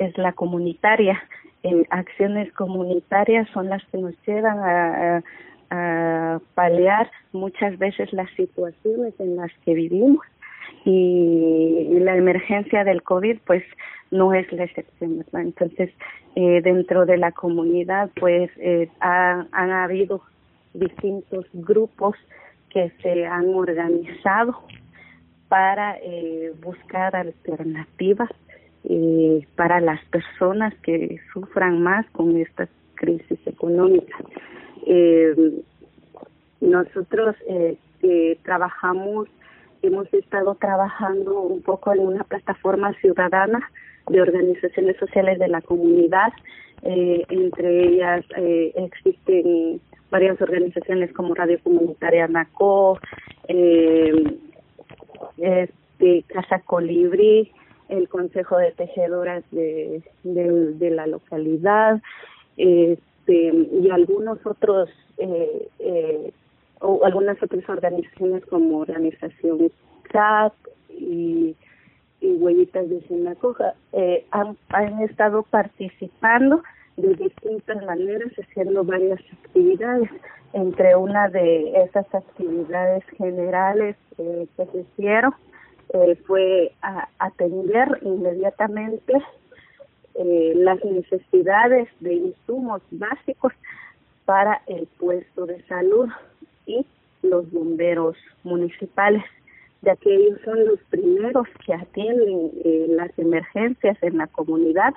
[0.00, 1.22] es la comunitaria.
[1.62, 5.22] En acciones comunitarias son las que nos llevan a,
[5.70, 10.26] a paliar muchas veces las situaciones en las que vivimos
[10.84, 13.62] y la emergencia del COVID pues
[14.10, 15.42] no es la excepción, ¿verdad?
[15.42, 15.90] Entonces,
[16.34, 20.22] eh, dentro de la comunidad pues eh, ha, han habido
[20.74, 22.16] distintos grupos
[22.70, 24.56] que se han organizado
[25.48, 28.30] para eh, buscar alternativas
[28.84, 34.16] eh, para las personas que sufran más con esta crisis económica.
[34.86, 35.34] Eh,
[36.60, 39.28] nosotros eh, trabajamos
[39.82, 43.70] hemos estado trabajando un poco en una plataforma ciudadana
[44.08, 46.32] de organizaciones sociales de la comunidad.
[46.82, 52.98] Eh, entre ellas eh, existen varias organizaciones como Radio Comunitaria NACO,
[53.48, 54.12] eh,
[55.38, 57.52] este, Casa Colibrí,
[57.88, 62.00] el Consejo de Tejedoras de, de, de la localidad,
[62.56, 63.52] este,
[63.82, 66.32] y algunos otros eh, eh,
[66.80, 69.70] o algunas otras organizaciones como Organización
[70.02, 70.54] CAP
[70.88, 71.56] y,
[72.22, 74.56] Huellitas de Sinacoja eh, han,
[75.02, 76.62] estado participando
[76.96, 80.10] de distintas maneras, haciendo varias actividades.
[80.52, 85.34] Entre una de esas actividades generales eh, que se hicieron
[85.92, 89.14] eh, fue a atender inmediatamente
[90.14, 93.52] eh, las necesidades de insumos básicos
[94.24, 96.08] para el puesto de salud
[97.30, 99.24] los bomberos municipales,
[99.82, 104.92] ya que ellos son los primeros que atienden eh, las emergencias en la comunidad.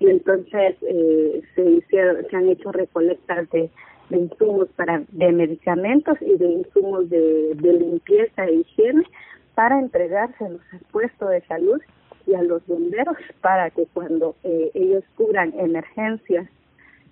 [0.00, 3.70] Y entonces eh, se hicieron, se han hecho recolectas de,
[4.10, 9.04] insumos para de medicamentos y de insumos de, de limpieza e higiene
[9.54, 11.80] para entregárselos al puesto de salud
[12.26, 16.48] y a los bomberos para que cuando eh, ellos cubran emergencias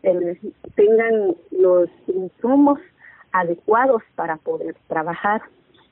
[0.03, 0.39] eh,
[0.75, 2.81] tengan los insumos
[3.33, 5.43] adecuados para poder trabajar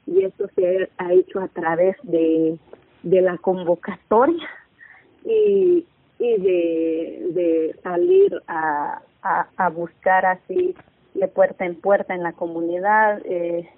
[0.07, 2.59] y esto se ha hecho a través de,
[3.03, 4.49] de la convocatoria
[5.25, 5.87] y,
[6.19, 10.75] y de, de salir a, a, a buscar así
[11.15, 13.69] de puerta en puerta en la comunidad eh,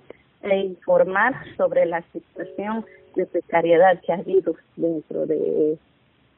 [0.43, 2.85] e informar sobre la situación
[3.15, 5.79] de precariedad que ha habido dentro de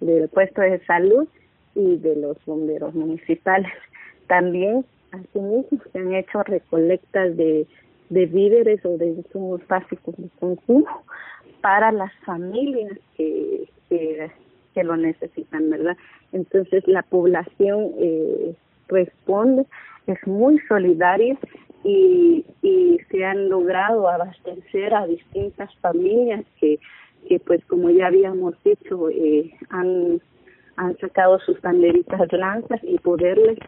[0.01, 1.27] del puesto de salud
[1.75, 3.73] y de los bomberos municipales.
[4.27, 7.67] También Asimismo, se han hecho recolectas de,
[8.11, 11.05] de víveres o de insumos básicos de consumo
[11.61, 14.31] para las familias que, que,
[14.75, 15.97] que lo necesitan, ¿verdad?
[16.33, 18.55] Entonces, la población eh,
[18.89, 19.67] responde,
[20.07, 21.39] es muy solidaria
[21.85, 26.79] y, y se han logrado abastecer a distintas familias que,
[27.29, 30.21] que pues como ya habíamos dicho, eh, han,
[30.77, 33.59] han sacado sus banderitas blancas y poderles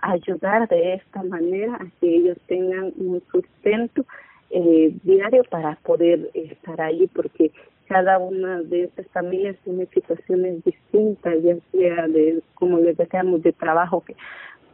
[0.00, 4.04] ayudar de esta manera a que ellos tengan un sustento
[4.50, 7.50] eh, diario para poder estar ahí, porque
[7.88, 13.52] cada una de estas familias tiene situaciones distintas, ya sea de, como les decíamos, de
[13.52, 14.16] trabajo que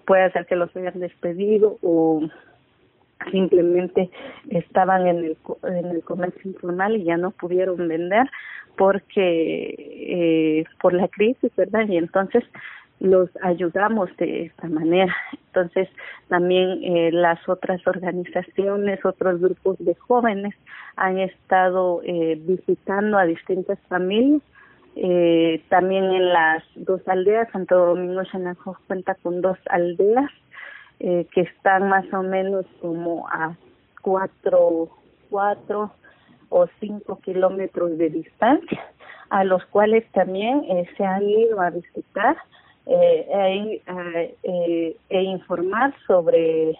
[0.06, 2.22] puede hacer que los hayan despedido o
[3.30, 4.10] simplemente
[4.50, 8.30] estaban en el en el comercio informal y ya no pudieron vender
[8.76, 12.44] porque eh, por la crisis verdad y entonces
[13.00, 15.14] los ayudamos de esta manera.
[15.46, 15.88] Entonces,
[16.28, 20.54] también eh, las otras organizaciones, otros grupos de jóvenes
[20.96, 24.42] han estado eh, visitando a distintas familias.
[24.96, 30.30] Eh, también en las dos aldeas, Santo Domingo Xanajo cuenta con dos aldeas
[31.00, 33.56] eh, que están más o menos como a
[34.02, 34.90] cuatro,
[35.28, 35.92] cuatro
[36.50, 38.80] o cinco kilómetros de distancia,
[39.30, 42.36] a los cuales también eh, se han ido a visitar
[42.86, 46.76] eh, e, eh, e informar sobre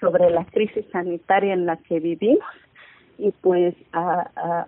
[0.00, 2.46] sobre la crisis sanitaria en la que vivimos
[3.18, 4.66] y pues a, a,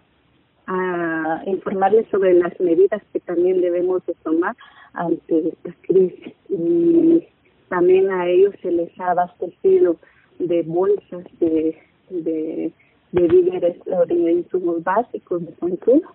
[0.67, 4.57] a informarles sobre las medidas que también debemos de tomar
[4.93, 6.35] ante esta crisis.
[6.49, 7.29] Y
[7.71, 9.97] también a ellos se les ha abastecido
[10.41, 11.79] de bolsas de,
[12.11, 12.73] de,
[13.13, 16.13] de víveres o de insumos básicos de consumo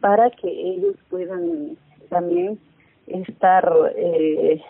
[0.00, 1.76] para que ellos puedan
[2.10, 2.58] también
[3.06, 4.60] estar, eh,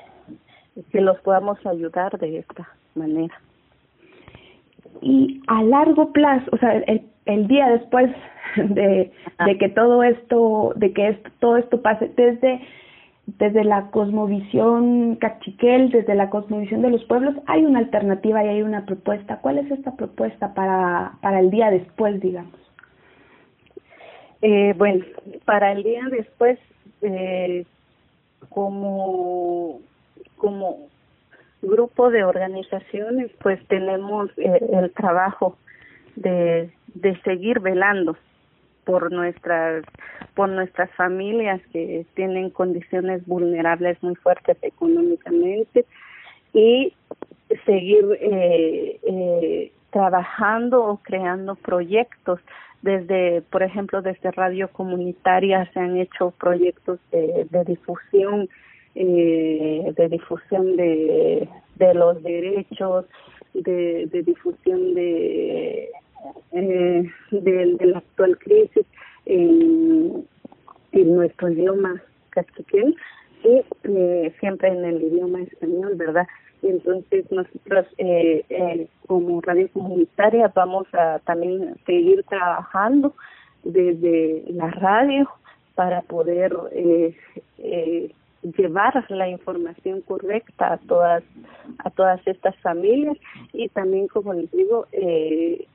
[0.91, 3.35] que los podamos ayudar de esta manera.
[5.03, 8.11] Y a largo plazo, o sea, el, el día después
[8.57, 9.11] de,
[9.45, 12.61] de que todo esto, de que esto, todo esto pase, desde
[13.37, 18.63] desde la cosmovisión cachiquel, desde la cosmovisión de los pueblos, hay una alternativa y hay
[18.63, 19.41] una propuesta.
[19.43, 22.55] ¿Cuál es esta propuesta para, para el día después, digamos?
[24.41, 25.05] Eh, bueno,
[25.45, 26.59] para el día después,
[27.03, 27.67] eh,
[28.49, 29.81] como,
[30.39, 30.89] como
[31.61, 35.59] grupo de organizaciones, pues tenemos eh, el trabajo
[36.17, 38.17] de, de seguir velando
[38.89, 39.85] por nuestras
[40.35, 45.85] por nuestras familias que tienen condiciones vulnerables muy fuertes económicamente
[46.55, 46.95] y
[47.67, 52.41] seguir eh, eh, trabajando o creando proyectos.
[52.81, 58.49] Desde por ejemplo desde radio comunitaria se han hecho proyectos de, de difusión
[58.95, 63.05] eh, de difusión de, de los derechos
[63.53, 65.91] de, de difusión de
[66.53, 68.87] eh, de, de, la actual crisis
[69.27, 70.27] en,
[70.93, 72.95] nuestro idioma cachiquén
[73.45, 76.27] y eh, siempre en el idioma español, ¿verdad?
[76.63, 83.15] Entonces nosotros eh, eh, como radio comunitaria vamos a también seguir trabajando
[83.63, 85.29] desde la radio
[85.75, 87.17] para poder eh,
[87.59, 88.13] eh,
[88.57, 91.23] llevar la información correcta a todas
[91.79, 93.17] a todas estas familias
[93.53, 95.67] y también como les digo eh,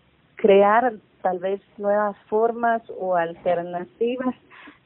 [0.44, 0.92] crear
[1.22, 4.36] tal vez nuevas formas o alternativas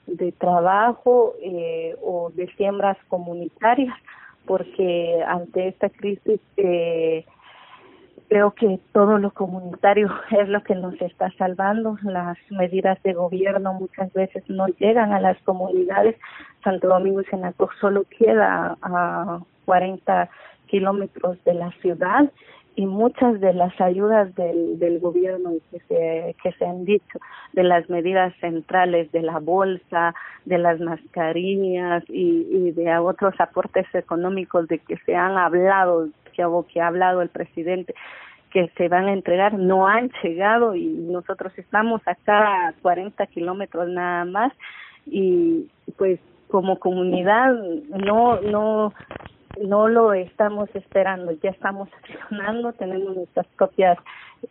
[0.06, 3.96] de trabajo eh, o de siembras comunitarias,
[4.46, 7.26] porque ante esta crisis eh,
[8.30, 11.98] creo que todo lo comunitario es lo que nos está salvando.
[12.04, 16.18] Las medidas de gobierno muchas veces no llegan a las comunidades.
[16.64, 20.30] Santo Domingo y Senaco solo queda a 40
[20.68, 22.32] kilómetros de la ciudad
[22.78, 27.18] y muchas de las ayudas del, del gobierno que se, que se han dicho,
[27.54, 30.14] de las medidas centrales de la bolsa,
[30.46, 36.46] de las mascarillas y, y de otros aportes económicos de que se han hablado, que,
[36.72, 37.96] que ha hablado el presidente,
[38.52, 43.90] que se van a entregar, no han llegado y nosotros estamos acá a 40 kilómetros
[43.90, 44.54] nada más
[45.08, 45.68] y
[45.98, 47.56] pues como comunidad
[47.90, 48.94] no no
[49.62, 53.98] no lo estamos esperando, ya estamos accionando, tenemos nuestras propias,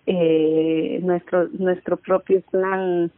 [0.06, 3.10] eh, nuestro, nuestro propio plan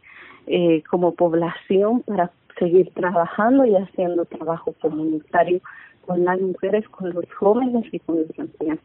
[0.47, 5.61] eh, como población para seguir trabajando y haciendo trabajo comunitario
[6.05, 8.79] con las mujeres, con los jóvenes y con los ancianos.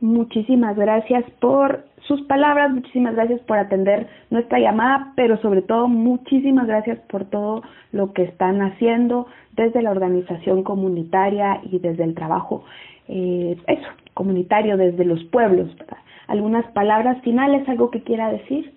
[0.00, 6.66] Muchísimas gracias por sus palabras, muchísimas gracias por atender nuestra llamada, pero sobre todo muchísimas
[6.66, 12.64] gracias por todo lo que están haciendo desde la organización comunitaria y desde el trabajo,
[13.08, 15.68] eh, eso, comunitario, desde los pueblos.
[16.28, 18.72] ¿Algunas palabras finales, algo que quiera decir?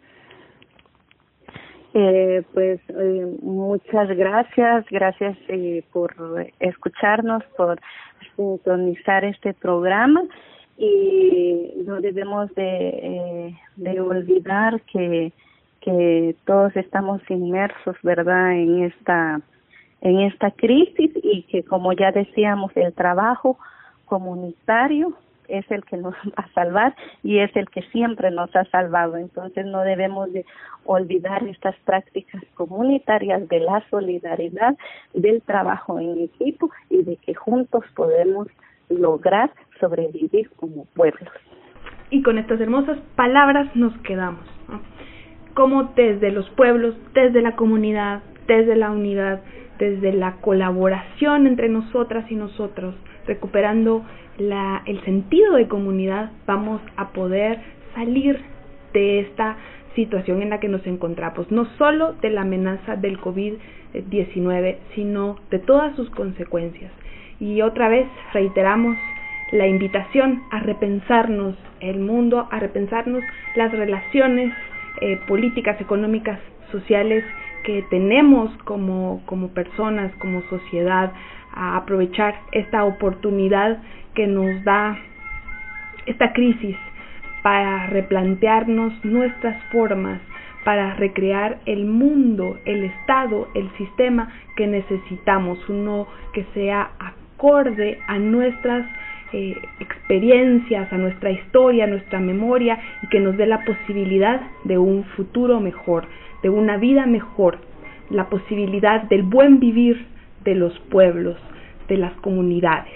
[1.93, 6.13] Eh, pues eh, muchas gracias, gracias eh, por
[6.59, 7.79] escucharnos, por
[8.35, 10.23] sintonizar este programa
[10.77, 15.31] y no debemos de, eh, de olvidar que
[15.83, 19.41] que todos estamos inmersos verdad en esta
[20.01, 23.57] en esta crisis y que como ya decíamos el trabajo
[24.05, 25.13] comunitario
[25.47, 29.17] es el que nos va a salvar y es el que siempre nos ha salvado.
[29.17, 30.45] Entonces no debemos de
[30.85, 34.77] olvidar estas prácticas comunitarias de la solidaridad,
[35.13, 38.47] del trabajo en equipo y de que juntos podemos
[38.89, 41.29] lograr sobrevivir como pueblos.
[42.09, 44.45] Y con estas hermosas palabras nos quedamos.
[45.53, 49.41] Como desde los pueblos, desde la comunidad, desde la unidad,
[49.79, 54.03] desde la colaboración entre nosotras y nosotros, recuperando
[54.37, 57.59] la, el sentido de comunidad, vamos a poder
[57.95, 58.39] salir
[58.93, 59.57] de esta
[59.95, 65.59] situación en la que nos encontramos, no solo de la amenaza del COVID-19, sino de
[65.59, 66.91] todas sus consecuencias.
[67.39, 68.97] Y otra vez reiteramos
[69.51, 73.23] la invitación a repensarnos el mundo, a repensarnos
[73.55, 74.53] las relaciones
[75.01, 76.39] eh, políticas, económicas,
[76.71, 77.23] sociales
[77.63, 81.11] que tenemos como, como personas, como sociedad,
[81.53, 83.79] a aprovechar esta oportunidad
[84.15, 84.97] que nos da
[86.05, 86.75] esta crisis
[87.43, 90.19] para replantearnos nuestras formas,
[90.63, 96.91] para recrear el mundo, el estado, el sistema que necesitamos, uno que sea
[97.43, 98.85] acorde a nuestras
[99.33, 104.77] eh, experiencias, a nuestra historia, a nuestra memoria y que nos dé la posibilidad de
[104.77, 106.07] un futuro mejor,
[106.41, 107.57] de una vida mejor,
[108.09, 110.05] la posibilidad del buen vivir
[110.45, 111.37] de los pueblos,
[111.89, 112.93] de las comunidades.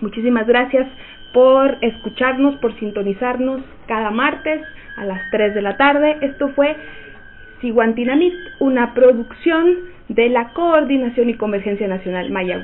[0.00, 0.88] Muchísimas gracias
[1.32, 4.60] por escucharnos, por sintonizarnos cada martes
[4.96, 6.16] a las 3 de la tarde.
[6.22, 6.74] Esto fue
[7.60, 9.76] Siguantinamit, una producción
[10.08, 12.60] de la Coordinación y Convergencia Nacional Maya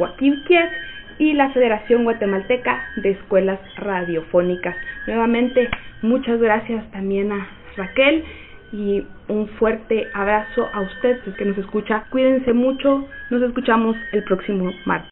[1.19, 4.77] y la Federación Guatemalteca de Escuelas Radiofónicas.
[5.07, 5.69] Nuevamente,
[6.03, 8.25] muchas gracias también a Raquel
[8.73, 12.05] y un fuerte abrazo a usted, que nos escucha.
[12.11, 15.11] Cuídense mucho, nos escuchamos el próximo martes.